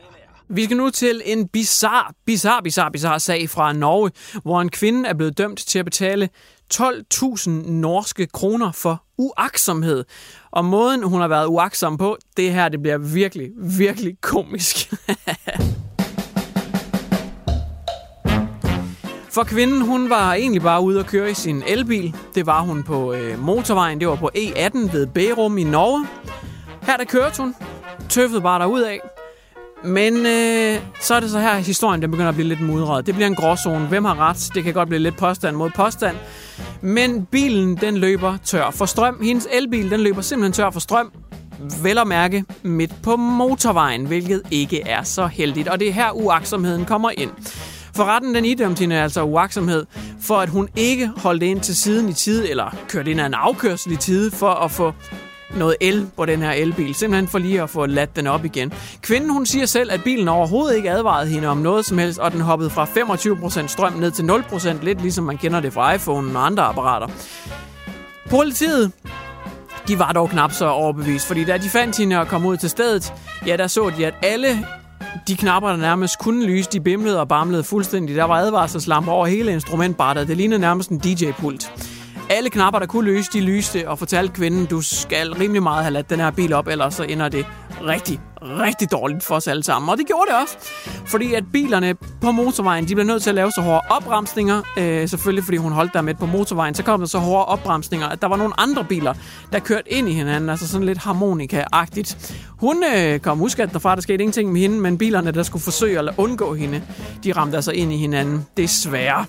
Vi 0.49 0.65
skal 0.65 0.77
nu 0.77 0.91
til 0.91 1.23
en 1.25 1.49
bizarre, 1.49 2.13
bizarre, 2.27 2.63
bizarre, 2.63 2.93
bizarre 2.93 3.21
sag 3.21 3.51
fra 3.51 3.73
Norge, 3.73 4.11
hvor 4.43 4.61
en 4.61 4.69
kvinde 4.69 5.09
er 5.09 5.15
blevet 5.15 5.39
dømt 5.39 5.59
til 5.59 5.79
at 5.79 5.85
betale 5.85 6.29
12.000 6.75 7.51
norske 7.71 8.27
kroner 8.27 8.73
for 8.73 9.03
uaksomhed. 9.19 10.05
Og 10.51 10.65
måden, 10.65 11.03
hun 11.03 11.21
har 11.21 11.29
været 11.29 11.47
uaksom 11.47 11.97
på, 11.97 12.17
det 12.37 12.53
her, 12.53 12.69
det 12.69 12.83
bliver 12.83 12.99
virkelig, 12.99 13.51
virkelig 13.57 14.17
komisk. 14.21 14.77
For 19.37 19.45
kvinden, 19.45 19.81
hun 19.81 20.11
var 20.11 20.35
egentlig 20.35 20.63
bare 20.63 20.83
ude 20.83 21.01
at 21.01 21.07
køre 21.07 21.31
i 21.31 21.35
sin 21.35 21.63
elbil. 21.67 22.15
Det 22.35 22.47
var 22.47 22.61
hun 22.61 22.83
på 22.83 23.13
øh, 23.13 23.39
motorvejen. 23.39 24.01
Det 24.01 24.09
var 24.09 24.15
på 24.17 24.31
E18 24.37 24.93
ved 24.93 25.07
Bærum 25.07 25.59
i 25.59 25.65
Norge. 25.65 26.07
Her 26.83 26.97
der 26.97 27.05
kørte 27.05 27.43
hun. 27.43 27.55
Tøffede 28.09 28.41
bare 28.41 28.59
af. 28.83 29.16
Men 29.87 30.27
øh, 30.27 30.81
så 31.01 31.15
er 31.15 31.21
det 31.21 31.31
så 31.31 31.39
her, 31.41 31.51
at 31.51 31.63
historien 31.63 32.03
den 32.03 32.11
begynder 32.11 32.29
at 32.29 32.35
blive 32.35 32.49
lidt 32.49 32.61
mudret. 32.61 33.07
Det 33.07 33.15
bliver 33.15 33.27
en 33.27 33.35
gråzone. 33.35 33.87
Hvem 33.87 34.05
har 34.05 34.19
ret? 34.19 34.51
Det 34.55 34.65
kan 34.65 34.75
godt 34.75 34.89
blive 34.89 35.03
lidt 35.03 35.17
påstand 35.17 35.57
mod 35.57 35.71
påstand. 35.71 36.17
Men 36.81 37.27
bilen, 37.27 37.77
den 37.77 37.97
løber 37.97 38.37
tør 38.45 38.71
for 38.71 38.87
strøm. 38.87 39.23
Hendes 39.23 39.49
elbil, 39.53 39.91
den 39.91 40.01
løber 40.01 40.21
simpelthen 40.21 40.53
tør 40.53 40.71
for 40.71 40.81
strøm. 40.81 41.13
Vel 41.83 41.99
at 41.99 42.07
mærke 42.07 42.45
midt 42.63 43.03
på 43.03 43.17
motorvejen, 43.17 44.07
hvilket 44.07 44.43
ikke 44.51 44.81
er 44.81 45.03
så 45.03 45.27
heldigt. 45.27 45.69
Og 45.69 45.81
det 45.81 45.89
er 45.89 45.93
her 45.93 46.11
uaksomheden 46.11 46.85
kommer 46.85 47.11
ind. 47.17 47.31
For 47.95 48.05
retten 48.05 48.35
den 48.35 48.45
idømte 48.45 48.81
hende 48.81 48.97
altså 48.97 49.23
uaksomhed, 49.23 49.87
for 50.21 50.37
at 50.37 50.49
hun 50.49 50.69
ikke 50.77 51.11
holdt 51.17 51.43
ind 51.43 51.61
til 51.61 51.77
siden 51.77 52.09
i 52.09 52.13
tide, 52.13 52.51
eller 52.51 52.77
kørte 52.89 53.11
ind 53.11 53.21
af 53.21 53.27
en 53.27 53.35
afkørsel 53.35 53.93
i 53.93 53.97
tide, 53.97 54.31
for 54.31 54.51
at 54.51 54.71
få 54.71 54.93
noget 55.55 55.77
el 55.81 56.07
på 56.17 56.25
den 56.25 56.43
her 56.43 56.51
elbil, 56.51 56.95
simpelthen 56.95 57.29
for 57.29 57.39
lige 57.39 57.63
at 57.63 57.71
få 57.71 57.87
ladt 57.87 58.17
den 58.17 58.27
op 58.27 58.45
igen. 58.45 58.73
Kvinden 59.01 59.31
hun 59.31 59.47
siger 59.47 59.67
selv, 59.67 59.93
at 59.93 60.05
bilen 60.05 60.29
overhovedet 60.29 60.77
ikke 60.77 60.91
advarede 60.91 61.29
hende 61.29 61.49
om 61.49 61.59
noget 61.59 61.85
som 61.85 61.99
helst, 61.99 62.19
og 62.19 62.33
den 62.33 62.41
hoppede 62.41 62.71
fra 62.71 62.85
25% 62.85 63.67
strøm 63.67 63.93
ned 63.93 64.11
til 64.11 64.23
0%, 64.23 64.85
lidt 64.85 65.03
ligesom 65.03 65.25
man 65.25 65.39
kender 65.39 65.61
det 65.61 65.73
fra 65.73 65.93
iPhone 65.95 66.39
og 66.39 66.47
andre 66.47 66.63
apparater. 66.63 67.07
Politiet 68.31 68.93
de 69.89 69.99
var 69.99 70.13
dog 70.13 70.31
knap 70.31 70.53
så 70.53 70.69
overbevist, 70.69 71.27
fordi 71.27 71.45
da 71.45 71.59
de 71.59 71.69
fandt 71.69 71.97
hende 71.97 72.21
og 72.21 72.29
kom 72.29 72.47
ud 72.47 72.57
til 72.57 72.71
stedet, 72.71 73.13
ja, 73.47 73.57
der 73.57 73.67
så 73.67 73.91
de, 73.97 74.07
at 74.07 74.15
alle 74.23 74.67
de 75.29 75.37
knapper, 75.37 75.69
der 75.69 75.77
nærmest 75.77 76.19
kunne 76.19 76.47
lyse, 76.47 76.71
de 76.73 76.81
bimlede 76.81 77.21
og 77.21 77.29
bamlede 77.29 77.65
fuldstændig. 77.65 78.17
Der 78.17 78.25
var 78.25 78.35
advarselslamper 78.35 79.13
over 79.13 79.27
hele 79.27 79.53
instrumentbrættet. 79.53 80.29
Det 80.29 80.37
lignede 80.37 80.61
nærmest 80.61 80.91
en 80.91 80.99
DJ-pult. 80.99 81.73
Alle 82.31 82.51
knapper, 82.51 82.79
der 82.79 82.87
kunne 82.87 83.05
løse, 83.05 83.31
de 83.33 83.41
lyste 83.41 83.89
og 83.89 83.99
fortalte 83.99 84.35
kvinden, 84.35 84.67
du 84.67 84.81
skal 84.81 85.33
rimelig 85.33 85.63
meget 85.63 85.85
have 85.85 85.93
ladt 85.93 86.11
den 86.11 86.21
her 86.21 86.31
bil 86.31 86.53
op, 86.53 86.69
ellers 86.69 86.95
så 86.95 87.03
ender 87.03 87.29
det 87.29 87.47
rigtig, 87.83 88.21
rigtig 88.43 88.93
dårligt 88.93 89.25
for 89.25 89.35
os 89.35 89.49
alle 89.49 89.63
sammen. 89.63 89.89
Og 89.89 89.99
det 89.99 90.07
gjorde 90.07 90.31
det 90.31 90.37
også, 90.43 90.57
fordi 91.07 91.35
at 91.35 91.45
bilerne 91.53 91.95
på 92.21 92.31
motorvejen, 92.31 92.89
de 92.89 92.95
blev 92.95 93.07
nødt 93.07 93.23
til 93.23 93.31
at 93.31 93.35
lave 93.35 93.51
så 93.51 93.61
hårde 93.61 93.81
opbremsninger, 93.91 94.63
øh, 94.79 95.09
selvfølgelig 95.09 95.45
fordi 95.45 95.57
hun 95.57 95.73
holdt 95.73 95.93
der 95.93 96.03
med 96.03 96.15
på 96.15 96.27
motorvejen, 96.27 96.75
så 96.75 96.83
kom 96.83 97.01
der 97.01 97.07
så 97.07 97.19
hårde 97.19 97.45
opbremsninger, 97.45 98.09
at 98.09 98.23
der 98.23 98.29
var 98.29 98.37
nogle 98.37 98.61
andre 98.61 98.85
biler, 98.85 99.15
der 99.53 99.59
kørte 99.59 99.93
ind 99.93 100.09
i 100.09 100.13
hinanden, 100.13 100.51
altså 100.51 100.69
sådan 100.69 100.87
lidt 100.87 100.99
harmonika-agtigt. 100.99 102.37
Hun 102.49 102.85
øh, 102.97 103.19
kom 103.21 103.43
uskat 103.43 103.73
derfra, 103.73 103.95
der 103.95 104.01
skete 104.01 104.23
ingenting 104.23 104.53
med 104.53 104.61
hende, 104.61 104.81
men 104.81 104.99
bilerne, 104.99 105.31
der 105.31 105.43
skulle 105.43 105.63
forsøge 105.63 105.99
at 105.99 106.15
undgå 106.17 106.55
hende, 106.55 106.83
de 107.25 107.33
ramte 107.33 107.57
altså 107.57 107.73
ind 107.73 107.93
i 107.93 107.97
hinanden. 107.97 108.47
Desværre. 108.57 109.25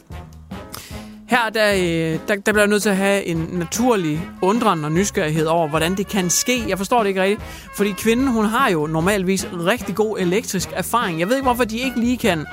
Her 1.27 1.49
der, 1.49 1.73
øh, 1.73 2.19
der, 2.27 2.35
der 2.35 2.51
bliver 2.51 2.59
jeg 2.59 2.67
nødt 2.67 2.83
til 2.83 2.89
at 2.89 2.97
have 2.97 3.23
en 3.25 3.49
naturlig 3.51 4.29
undren 4.41 4.85
og 4.85 4.91
nysgerrighed 4.91 5.45
over, 5.45 5.67
hvordan 5.67 5.95
det 5.95 6.07
kan 6.07 6.29
ske. 6.29 6.63
Jeg 6.67 6.77
forstår 6.77 6.99
det 6.99 7.07
ikke 7.07 7.21
rigtigt, 7.21 7.41
fordi 7.75 7.91
kvinden 7.91 8.27
hun 8.27 8.45
har 8.45 8.69
jo 8.69 8.87
normalvis 8.87 9.47
rigtig 9.53 9.95
god 9.95 10.19
elektrisk 10.19 10.69
erfaring. 10.73 11.19
Jeg 11.19 11.29
ved 11.29 11.35
ikke, 11.35 11.45
hvorfor 11.45 11.63
de 11.63 11.77
ikke 11.77 11.99
lige 11.99 12.17
kan 12.17 12.45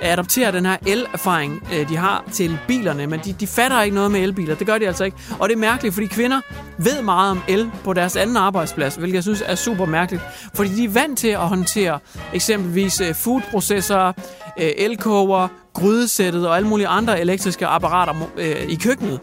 adoptere 0.00 0.52
den 0.52 0.66
her 0.66 0.76
el-erfaring, 0.86 1.68
øh, 1.74 1.88
de 1.88 1.96
har 1.96 2.24
til 2.32 2.58
bilerne, 2.68 3.06
men 3.06 3.20
de, 3.24 3.32
de 3.32 3.46
fatter 3.46 3.82
ikke 3.82 3.94
noget 3.94 4.10
med 4.10 4.20
elbiler. 4.20 4.54
Det 4.54 4.66
gør 4.66 4.78
de 4.78 4.86
altså 4.86 5.04
ikke. 5.04 5.16
Og 5.38 5.48
det 5.48 5.54
er 5.54 5.58
mærkeligt, 5.58 5.94
fordi 5.94 6.06
kvinder 6.06 6.40
ved 6.78 7.02
meget 7.02 7.30
om 7.30 7.42
el 7.48 7.70
på 7.84 7.92
deres 7.92 8.16
anden 8.16 8.36
arbejdsplads, 8.36 8.94
hvilket 8.94 9.14
jeg 9.14 9.22
synes 9.22 9.42
er 9.46 9.54
super 9.54 9.86
mærkeligt. 9.86 10.22
Fordi 10.54 10.70
de 10.70 10.84
er 10.84 10.88
vant 10.88 11.18
til 11.18 11.28
at 11.28 11.38
håndtere 11.38 11.98
eksempelvis 12.34 13.00
øh, 13.00 13.14
foodprocessorer, 13.14 14.12
øh, 14.60 14.70
elkoger, 14.76 15.48
grydesættet 15.76 16.48
og 16.48 16.56
alle 16.56 16.68
mulige 16.68 16.88
andre 16.88 17.20
elektriske 17.20 17.66
apparater 17.66 18.14
øh, 18.36 18.62
i 18.68 18.74
køkkenet. 18.74 19.20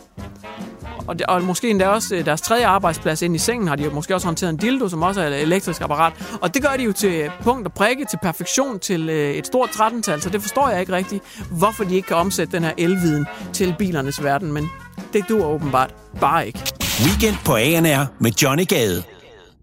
Og, 1.07 1.15
og 1.27 1.41
måske 1.41 1.69
endda 1.69 1.87
også 1.87 2.15
øh, 2.15 2.25
deres 2.25 2.41
tredje 2.41 2.65
arbejdsplads 2.65 3.21
ind 3.21 3.35
i 3.35 3.37
sengen 3.37 3.67
har 3.67 3.75
de 3.75 3.83
jo 3.83 3.91
måske 3.91 4.15
også 4.15 4.27
håndteret 4.27 4.49
en 4.49 4.57
dildo, 4.57 4.89
som 4.89 5.01
også 5.01 5.21
er 5.21 5.27
et 5.27 5.41
elektrisk 5.41 5.81
apparat. 5.81 6.13
Og 6.41 6.53
det 6.53 6.61
gør 6.61 6.75
de 6.77 6.83
jo 6.83 6.91
til 6.91 7.31
punkt 7.43 7.67
og 7.67 7.73
prikke, 7.73 8.05
til 8.09 8.19
perfektion, 8.23 8.79
til 8.79 9.09
øh, 9.09 9.33
et 9.33 9.47
stort 9.47 9.69
13-tal, 9.69 10.21
så 10.21 10.29
det 10.29 10.41
forstår 10.41 10.69
jeg 10.69 10.79
ikke 10.79 10.93
rigtigt, 10.93 11.23
hvorfor 11.51 11.83
de 11.83 11.95
ikke 11.95 12.07
kan 12.07 12.17
omsætte 12.17 12.51
den 12.51 12.63
her 12.63 12.71
elviden 12.77 13.25
til 13.53 13.75
bilernes 13.79 14.23
verden, 14.23 14.53
men 14.53 14.69
det 15.13 15.25
dur 15.29 15.45
åbenbart 15.45 15.95
bare 16.21 16.47
ikke. 16.47 16.59
Weekend 17.05 17.35
på 17.45 17.55
ANR 17.55 18.05
med 18.19 18.31
Johnny 18.31 18.67
Gade. 18.67 19.12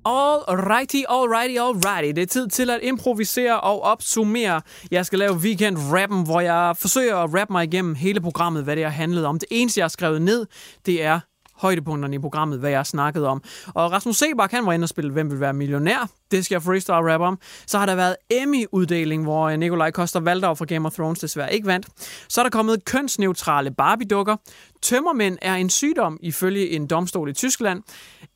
All 0.04 0.40
righty, 0.48 1.02
all 1.08 1.28
righty, 1.28 1.58
all 1.58 1.74
righty. 1.74 2.12
Det 2.16 2.22
er 2.22 2.26
tid 2.26 2.48
til 2.48 2.70
at 2.70 2.80
improvisere 2.82 3.60
og 3.60 3.82
opsummere. 3.82 4.62
Jeg 4.90 5.06
skal 5.06 5.18
lave 5.18 5.32
weekend-rappen, 5.32 6.24
hvor 6.24 6.40
jeg 6.40 6.76
forsøger 6.78 7.16
at 7.16 7.34
rappe 7.34 7.52
mig 7.52 7.64
igennem 7.64 7.94
hele 7.94 8.20
programmet, 8.20 8.64
hvad 8.64 8.76
det 8.76 8.84
har 8.84 8.90
handlet 8.90 9.26
om. 9.26 9.38
Det 9.38 9.48
eneste, 9.50 9.78
jeg 9.78 9.84
har 9.84 9.88
skrevet 9.88 10.22
ned, 10.22 10.46
det 10.86 11.04
er 11.04 11.20
højdepunkterne 11.60 12.14
i 12.14 12.18
programmet, 12.18 12.58
hvad 12.58 12.70
jeg 12.70 12.86
snakkede 12.86 13.28
om. 13.28 13.42
Og 13.66 13.92
Rasmus 13.92 14.16
Sebak, 14.16 14.50
han 14.50 14.66
var 14.66 14.72
inde 14.72 14.84
og 14.84 14.88
spille 14.88 15.10
Hvem 15.12 15.30
vil 15.30 15.40
være 15.40 15.52
millionær? 15.52 16.08
Det 16.30 16.44
skal 16.44 16.54
jeg 16.54 16.62
freestyle 16.62 17.14
rap 17.14 17.20
om. 17.20 17.38
Så 17.66 17.78
har 17.78 17.86
der 17.86 17.94
været 17.94 18.16
Emmy-uddeling, 18.30 19.22
hvor 19.22 19.48
øh, 19.48 19.58
Nikolaj 19.58 19.90
Koster 19.90 20.20
Valdau 20.20 20.54
fra 20.54 20.64
Game 20.64 20.86
of 20.86 20.94
Thrones 20.94 21.18
desværre 21.18 21.54
ikke 21.54 21.66
vandt. 21.66 21.86
Så 22.28 22.40
er 22.40 22.42
der 22.42 22.50
kommet 22.50 22.84
kønsneutrale 22.84 23.70
Barbie-dukker. 23.70 24.36
Tømmermænd 24.82 25.38
er 25.42 25.54
en 25.54 25.70
sygdom, 25.70 26.18
ifølge 26.22 26.70
en 26.70 26.86
domstol 26.86 27.30
i 27.30 27.32
Tyskland. 27.32 27.82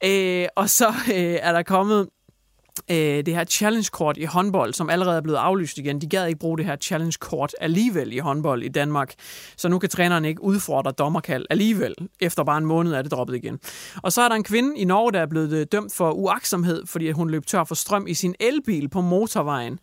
Øh, 0.05 0.47
og 0.57 0.71
så 0.71 0.89
øh, 0.89 1.39
er 1.43 1.53
der 1.53 1.63
kommet 1.63 2.09
øh, 2.91 2.97
det 2.97 3.35
her 3.35 3.45
challenge-kort 3.45 4.17
i 4.17 4.25
håndbold, 4.25 4.75
som 4.75 4.91
allerede 4.91 5.17
er 5.17 5.21
blevet 5.21 5.39
aflyst 5.39 5.79
igen. 5.79 6.01
De 6.01 6.07
gad 6.07 6.27
ikke 6.27 6.39
bruge 6.39 6.59
det 6.59 6.67
her 6.67 6.77
challenge-kort 6.77 7.55
alligevel 7.61 8.13
i 8.13 8.19
håndbold 8.19 8.63
i 8.63 8.69
Danmark. 8.69 9.15
Så 9.57 9.69
nu 9.69 9.79
kan 9.79 9.91
træneren 9.91 10.25
ikke 10.25 10.43
udfordre 10.43 10.91
dommerkald 10.91 11.47
alligevel. 11.51 11.95
Efter 12.21 12.45
bare 12.45 12.59
en 12.59 12.67
måned 12.67 12.93
er 12.93 13.03
det 13.03 13.11
droppet 13.11 13.35
igen. 13.35 13.59
Og 14.03 14.13
så 14.13 14.23
er 14.23 14.29
der 14.29 14.37
en 14.37 14.45
kvinde 14.45 14.79
i 14.79 14.85
Norge, 14.85 15.13
der 15.13 15.21
er 15.21 15.27
blevet 15.27 15.53
øh, 15.53 15.67
dømt 15.73 15.95
for 15.95 16.11
uaksomhed, 16.11 16.87
fordi 16.87 17.11
hun 17.11 17.31
løb 17.31 17.47
tør 17.47 17.65
for 17.65 17.75
strøm 17.75 18.07
i 18.07 18.15
sin 18.15 18.35
elbil 18.41 18.89
på 18.89 19.01
motorvejen. 19.01 19.79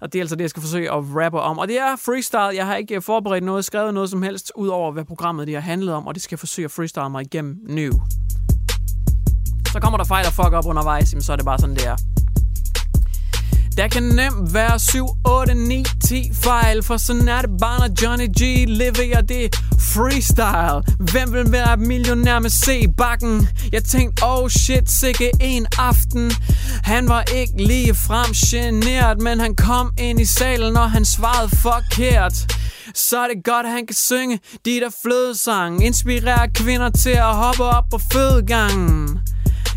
Og 0.00 0.12
det 0.12 0.18
er 0.18 0.22
altså 0.22 0.36
det, 0.36 0.42
jeg 0.42 0.50
skal 0.50 0.62
forsøge 0.62 0.92
at 0.92 1.04
rappe 1.16 1.40
om. 1.40 1.58
Og 1.58 1.68
det 1.68 1.78
er 1.78 1.96
freestyle. 1.96 2.56
Jeg 2.56 2.66
har 2.66 2.76
ikke 2.76 2.94
øh, 2.94 3.02
forberedt 3.02 3.44
noget, 3.44 3.64
skrevet 3.64 3.94
noget 3.94 4.10
som 4.10 4.22
helst, 4.22 4.52
ud 4.56 4.68
over 4.68 4.92
hvad 4.92 5.04
programmet 5.04 5.46
det 5.46 5.54
har 5.54 5.62
handlet 5.62 5.94
om, 5.94 6.06
og 6.06 6.14
det 6.14 6.22
skal 6.22 6.34
jeg 6.34 6.40
forsøge 6.40 6.64
at 6.64 6.70
freestyle 6.70 7.08
mig 7.10 7.22
igennem 7.22 7.58
nu. 7.68 7.90
Så 9.72 9.80
kommer 9.80 9.98
der 9.98 10.04
fejl 10.04 10.26
og 10.26 10.32
fuck 10.32 10.52
op 10.52 10.66
undervejs, 10.66 11.14
så 11.20 11.32
er 11.32 11.36
det 11.36 11.44
bare 11.44 11.58
sådan, 11.58 11.74
det 11.74 11.86
er. 11.86 11.96
Der 13.76 13.88
kan 13.88 14.02
nemt 14.02 14.54
være 14.54 14.78
7, 14.78 15.06
8, 15.26 15.54
9, 15.54 15.84
10 16.04 16.30
fejl, 16.34 16.82
for 16.82 16.96
sådan 16.96 17.28
er 17.28 17.40
det 17.40 17.50
bare, 17.60 17.78
når 17.78 18.02
Johnny 18.02 18.26
G 18.26 18.68
leverer 18.68 19.20
det 19.20 19.54
freestyle. 19.78 21.10
Hvem 21.12 21.32
vil 21.32 21.52
være 21.52 21.76
millionær 21.76 22.38
med 22.38 22.50
C-bakken? 22.50 23.48
Jeg 23.72 23.84
tænkte, 23.84 24.22
oh 24.22 24.48
shit, 24.48 24.90
sikke 24.90 25.30
en 25.40 25.66
aften. 25.78 26.32
Han 26.82 27.08
var 27.08 27.22
ikke 27.22 27.52
lige 27.56 27.94
frem 27.94 28.32
generet, 28.32 29.20
men 29.20 29.40
han 29.40 29.54
kom 29.54 29.92
ind 29.98 30.20
i 30.20 30.24
salen, 30.24 30.76
og 30.76 30.90
han 30.90 31.04
svarede 31.04 31.56
forkert. 31.56 32.32
Så 32.94 33.18
er 33.18 33.28
det 33.28 33.44
godt, 33.44 33.66
at 33.66 33.72
han 33.72 33.86
kan 33.86 33.96
synge 33.96 34.40
de 34.64 34.70
der 34.80 34.90
flødesange 35.02 35.86
Inspirerer 35.86 36.46
kvinder 36.54 36.90
til 36.90 37.10
at 37.10 37.34
hoppe 37.34 37.62
op 37.62 37.84
på 37.90 37.98
fødegangen. 38.12 39.18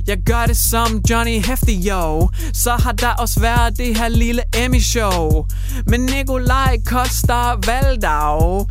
Jeg 0.08 0.18
gør 0.26 0.46
det 0.46 0.58
som 0.58 1.02
Johnny 1.10 1.46
Hefty, 1.46 1.90
yo. 1.90 2.30
Så 2.54 2.72
har 2.72 2.92
der 2.92 3.10
også 3.10 3.40
været 3.40 3.78
det 3.78 3.98
her 3.98 4.08
lille 4.08 4.44
Emmy-show 4.56 5.46
Men 5.88 6.02
Nikolaj 6.02 6.78
Koster 6.86 7.66
Valdau 7.66 8.68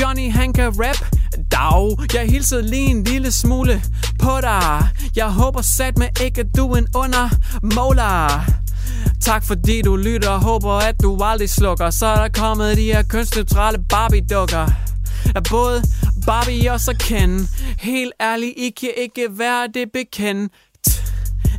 Johnny, 0.00 0.32
han 0.32 0.52
kan 0.52 0.68
rap 0.68 1.16
Dag, 1.50 2.14
jeg 2.14 2.30
hilser 2.30 2.60
lige 2.60 2.90
en 2.90 3.04
lille 3.04 3.32
smule 3.32 3.82
på 4.22 4.40
dig. 4.42 4.88
Jeg 5.16 5.28
håber 5.28 5.62
sat 5.62 5.98
med 5.98 6.08
ikke, 6.24 6.40
at 6.40 6.46
du 6.56 6.72
er 6.72 6.76
en 6.76 6.88
under 6.94 7.28
måler 7.62 8.44
Tak 9.20 9.44
fordi 9.44 9.82
du 9.82 9.96
lytter. 9.96 10.30
Og 10.30 10.40
håber 10.40 10.72
at 10.72 11.02
du 11.02 11.18
aldrig 11.22 11.50
slukker. 11.50 11.90
Så 11.90 12.06
er 12.06 12.16
der 12.16 12.28
kommet 12.28 12.76
de 12.76 12.82
her 12.82 13.02
kønsneutrale 13.02 13.78
Barbie-dukker. 13.88 14.66
Er 15.34 15.40
både 15.50 15.82
Barbie 16.26 16.72
og 16.72 16.80
så 16.80 16.96
Ken 17.00 17.48
Helt 17.78 18.12
ærligt, 18.20 18.52
I 18.56 18.70
kan 18.80 18.90
ikke 18.96 19.26
være 19.30 19.68
det 19.74 19.84
bekendt. 19.92 20.52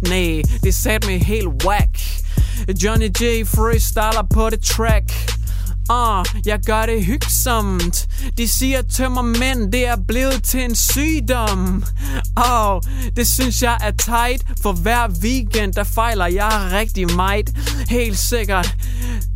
Nej, 0.02 0.42
det 0.64 0.76
satte 0.76 1.08
mig 1.08 1.26
helt 1.26 1.66
whack. 1.66 2.00
Johnny 2.84 3.10
J. 3.22 3.46
Freestyler 3.46 4.28
på 4.34 4.50
det 4.50 4.62
track. 4.62 5.34
Ah, 5.90 6.20
uh, 6.20 6.26
jeg 6.48 6.60
gør 6.66 6.86
det 6.86 7.06
hyggesomt 7.06 8.08
De 8.38 8.48
siger 8.48 8.82
tømmer 8.82 9.22
mænd, 9.22 9.72
det 9.72 9.88
er 9.88 9.96
blevet 10.08 10.44
til 10.44 10.64
en 10.64 10.76
sygdom. 10.76 11.84
Åh, 12.38 12.72
oh, 12.72 12.82
det 13.16 13.28
synes 13.28 13.62
jeg 13.62 13.78
er 13.82 13.92
tight. 13.92 14.46
For 14.62 14.72
hver 14.72 15.08
weekend, 15.24 15.74
der 15.74 15.84
fejler 15.84 16.28
jeg 16.28 16.70
rigtig 16.72 17.16
meget. 17.16 17.50
Helt 17.90 18.18
sikkert 18.18 18.76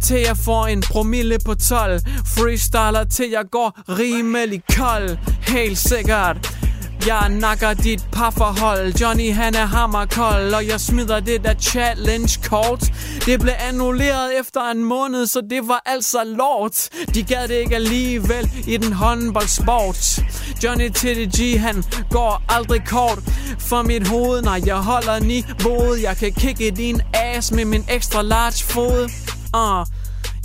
Til 0.02 0.20
jeg 0.20 0.38
får 0.38 0.68
en 0.68 0.82
promille 0.82 1.38
på 1.46 1.54
12 1.54 2.02
Freestyler 2.26 3.04
til 3.04 3.30
jeg 3.30 3.44
går 3.52 3.80
rimelig 3.90 4.62
kold. 4.78 5.18
Helt 5.42 5.78
sikkert 5.78 6.61
jeg 7.08 7.30
nakker 7.30 7.74
dit 7.74 8.06
parforhold 8.12 8.94
Johnny 9.02 9.34
han 9.34 9.56
er 9.56 9.66
hammerkold 9.66 10.54
Og 10.54 10.68
jeg 10.68 10.80
smider 10.80 11.20
det 11.20 11.44
der 11.44 11.54
challenge 11.54 12.40
kort 12.44 12.84
Det 13.26 13.40
blev 13.40 13.54
annulleret 13.60 14.40
efter 14.40 14.72
en 14.72 14.84
måned 14.84 15.28
Så 15.28 15.42
det 15.50 15.68
var 15.68 15.82
altså 15.86 16.24
lort 16.24 16.90
De 17.16 17.24
gad 17.24 17.48
det 17.48 17.56
ikke 17.56 17.76
alligevel 17.76 18.52
i 18.68 18.78
den 18.78 18.94
håndboldsport 18.94 20.20
Johnny 20.64 20.90
TDG 20.90 21.60
han 21.60 21.84
går 22.10 22.44
aldrig 22.50 22.82
kort 22.88 23.20
For 23.60 23.82
mit 23.82 24.08
hoved 24.08 24.42
Nej 24.42 24.62
jeg 24.66 24.78
holder 24.78 25.20
niveauet 25.20 26.02
Jeg 26.02 26.18
kan 26.18 26.34
kigge 26.34 26.72
din 26.72 27.02
ass 27.14 27.52
med 27.52 27.66
min 27.66 27.86
ekstra 27.90 28.22
large 28.22 28.64
fod 28.64 29.10
uh. 29.56 29.86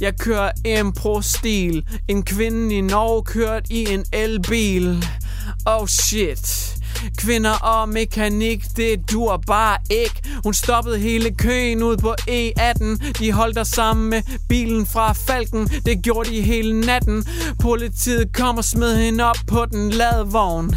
Jeg 0.01 0.19
kører 0.19 0.51
impro-stil. 0.65 1.85
En 2.09 2.23
kvinde 2.23 2.77
i 2.77 2.81
Norge 2.81 3.25
kørt 3.25 3.71
i 3.71 3.93
en 3.93 4.05
elbil. 4.13 5.05
Oh 5.67 5.87
shit. 5.87 6.77
Kvinder 7.19 7.51
og 7.51 7.89
mekanik, 7.89 8.65
det 8.77 9.11
dur 9.11 9.43
bare 9.47 9.79
ikke. 9.91 10.23
Hun 10.45 10.55
stoppede 10.55 10.99
hele 10.99 11.35
køen 11.35 11.83
ud 11.83 11.97
på 11.97 12.15
E18. 12.31 13.13
De 13.19 13.33
holdt 13.33 13.57
der 13.57 13.65
sammen 13.65 14.11
med 14.11 14.23
bilen 14.49 14.87
fra 14.87 15.13
Falken. 15.13 15.69
Det 15.69 16.03
gjorde 16.03 16.31
de 16.31 16.43
hele 16.43 16.81
natten. 16.81 17.27
Politiet 17.61 18.33
kom 18.33 18.59
og 18.59 18.65
smed 18.65 18.97
hende 18.97 19.25
op 19.25 19.37
på 19.47 19.65
den 19.65 19.91
ladvogn. 19.91 20.77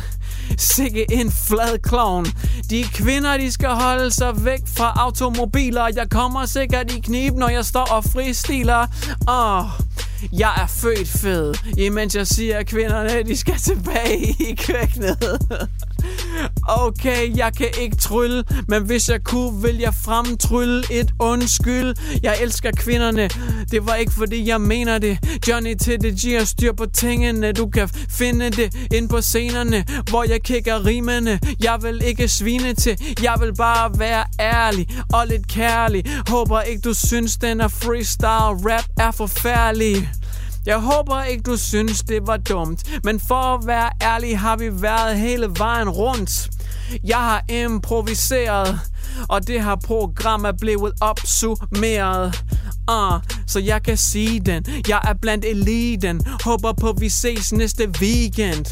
Sikke 0.58 1.06
en 1.12 1.32
flad 1.32 1.80
clown 1.88 2.26
De 2.70 2.84
kvinder, 2.84 3.38
de 3.38 3.52
skal 3.52 3.70
holde 3.70 4.12
sig 4.12 4.46
væk 4.46 4.60
fra 4.78 4.94
automobiler. 4.96 5.90
Jeg 5.96 6.10
kommer 6.10 6.46
sikkert 6.46 6.92
i 6.92 7.00
knib, 7.00 7.34
når 7.34 7.50
jeg 7.50 7.66
står 7.66 7.88
og 7.92 8.04
fristiler. 8.04 8.88
Åh, 9.28 9.58
oh, 9.58 9.66
jeg 10.34 10.54
er 10.62 10.68
født 10.68 11.08
fed, 11.08 11.54
imens 11.78 12.16
jeg 12.16 12.28
siger, 12.28 12.58
at 12.58 12.68
kvinderne, 12.68 13.24
de 13.24 13.38
skal 13.38 13.56
tilbage 13.58 14.36
i 14.40 14.56
køkkenet. 14.56 15.40
Okay, 16.68 17.38
jeg 17.38 17.54
kan 17.58 17.68
ikke 17.82 17.96
trylle, 17.96 18.44
men 18.68 18.84
hvis 18.84 19.10
jeg 19.10 19.24
kunne, 19.24 19.62
vil 19.62 19.78
jeg 19.78 19.94
fremtrylle 19.94 20.84
et 20.92 21.12
undskyld. 21.20 21.96
Jeg 22.24 22.38
elsker 22.42 22.72
kvinderne, 22.72 23.30
det 23.72 23.88
var 23.88 23.96
ikke 23.96 24.12
fordi 24.12 24.48
jeg 24.48 24.62
mener 24.62 24.98
det. 24.98 25.18
Johnny 25.48 25.76
til 25.76 26.02
det 26.02 26.16
giver 26.16 26.44
styr 26.44 26.74
på 26.74 26.86
tingene, 26.86 27.52
du 27.52 27.70
kan 27.70 27.90
finde 28.10 28.50
det 28.50 28.76
ind 28.94 29.10
på 29.10 29.22
scenerne, 29.22 29.86
hvor 30.10 30.24
jeg 30.30 30.44
kigger 30.44 30.86
rimene. 30.86 31.40
Jeg 31.64 31.78
vil 31.82 32.02
ikke 32.06 32.28
svine 32.28 32.74
til, 32.74 32.98
jeg 33.24 33.36
vil 33.40 33.56
bare 33.56 34.00
være 34.00 34.24
ærlig 34.40 34.88
og 35.14 35.28
lidt 35.28 35.48
kærlig. 35.48 36.04
Håber 36.28 36.62
ikke 36.62 36.82
du 36.82 36.94
synes, 36.94 37.38
den 37.38 37.62
er 37.62 37.68
freestyle 37.68 38.74
rap 38.74 38.86
er 38.98 39.12
forfærdelig. 39.12 40.19
Jeg 40.66 40.80
håber 40.80 41.24
ikke, 41.24 41.44
du 41.44 41.58
synes, 41.58 42.02
det 42.02 42.28
var 42.28 42.38
dumt. 42.38 42.84
Men 43.04 43.20
for 43.20 43.36
at 43.36 43.68
være 43.68 43.90
ærlig, 44.02 44.40
har 44.40 44.58
vi 44.58 44.82
været 44.82 45.18
hele 45.18 45.48
vejen 45.58 45.90
rundt. 45.90 46.50
Jeg 47.04 47.18
har 47.18 47.44
improviseret, 47.50 48.80
og 49.30 49.48
det 49.48 49.64
her 49.64 49.76
program 49.76 50.46
er 50.46 50.52
blevet 50.52 50.94
opsummeret. 51.02 52.44
Uh, 52.92 53.22
så 53.48 53.60
jeg 53.60 53.84
kan 53.84 53.98
sige 53.98 54.40
den. 54.40 54.66
Jeg 54.88 55.02
er 55.04 55.14
blandt 55.14 55.46
eliten. 55.46 56.22
Håber 56.44 56.74
på, 56.74 56.92
vi 57.00 57.10
ses 57.10 57.52
næste 57.52 57.90
weekend. 58.02 58.66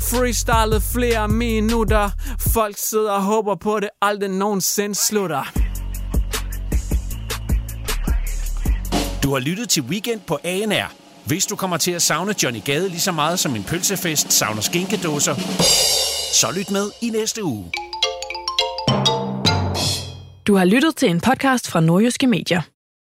Freestylet 0.00 0.82
flere 0.82 1.28
minutter. 1.28 2.10
Folk 2.40 2.76
sidder 2.78 3.12
og 3.12 3.22
håber 3.22 3.54
på, 3.54 3.80
det 3.80 3.90
aldrig 4.02 4.30
nogensinde 4.30 4.94
slutter. 4.94 5.52
Du 9.22 9.32
har 9.32 9.38
lyttet 9.38 9.68
til 9.68 9.82
Weekend 9.82 10.20
på 10.20 10.38
ANR. 10.44 11.03
Hvis 11.26 11.46
du 11.46 11.56
kommer 11.56 11.76
til 11.76 11.90
at 11.90 12.02
savne 12.02 12.34
Johnny 12.42 12.60
Gade 12.64 12.88
lige 12.88 13.00
så 13.00 13.12
meget 13.12 13.38
som 13.38 13.56
en 13.56 13.64
pølsefest 13.64 14.32
savner 14.32 14.62
skinkedåser, 14.62 15.34
så 16.32 16.46
lyt 16.56 16.70
med 16.70 16.90
i 17.02 17.10
næste 17.10 17.44
uge. 17.44 17.70
Du 20.46 20.56
har 20.56 20.64
lyttet 20.64 20.96
til 20.96 21.08
en 21.10 21.20
podcast 21.20 21.70
fra 21.70 21.80
Nordjyske 21.80 22.26
Medier. 22.26 22.73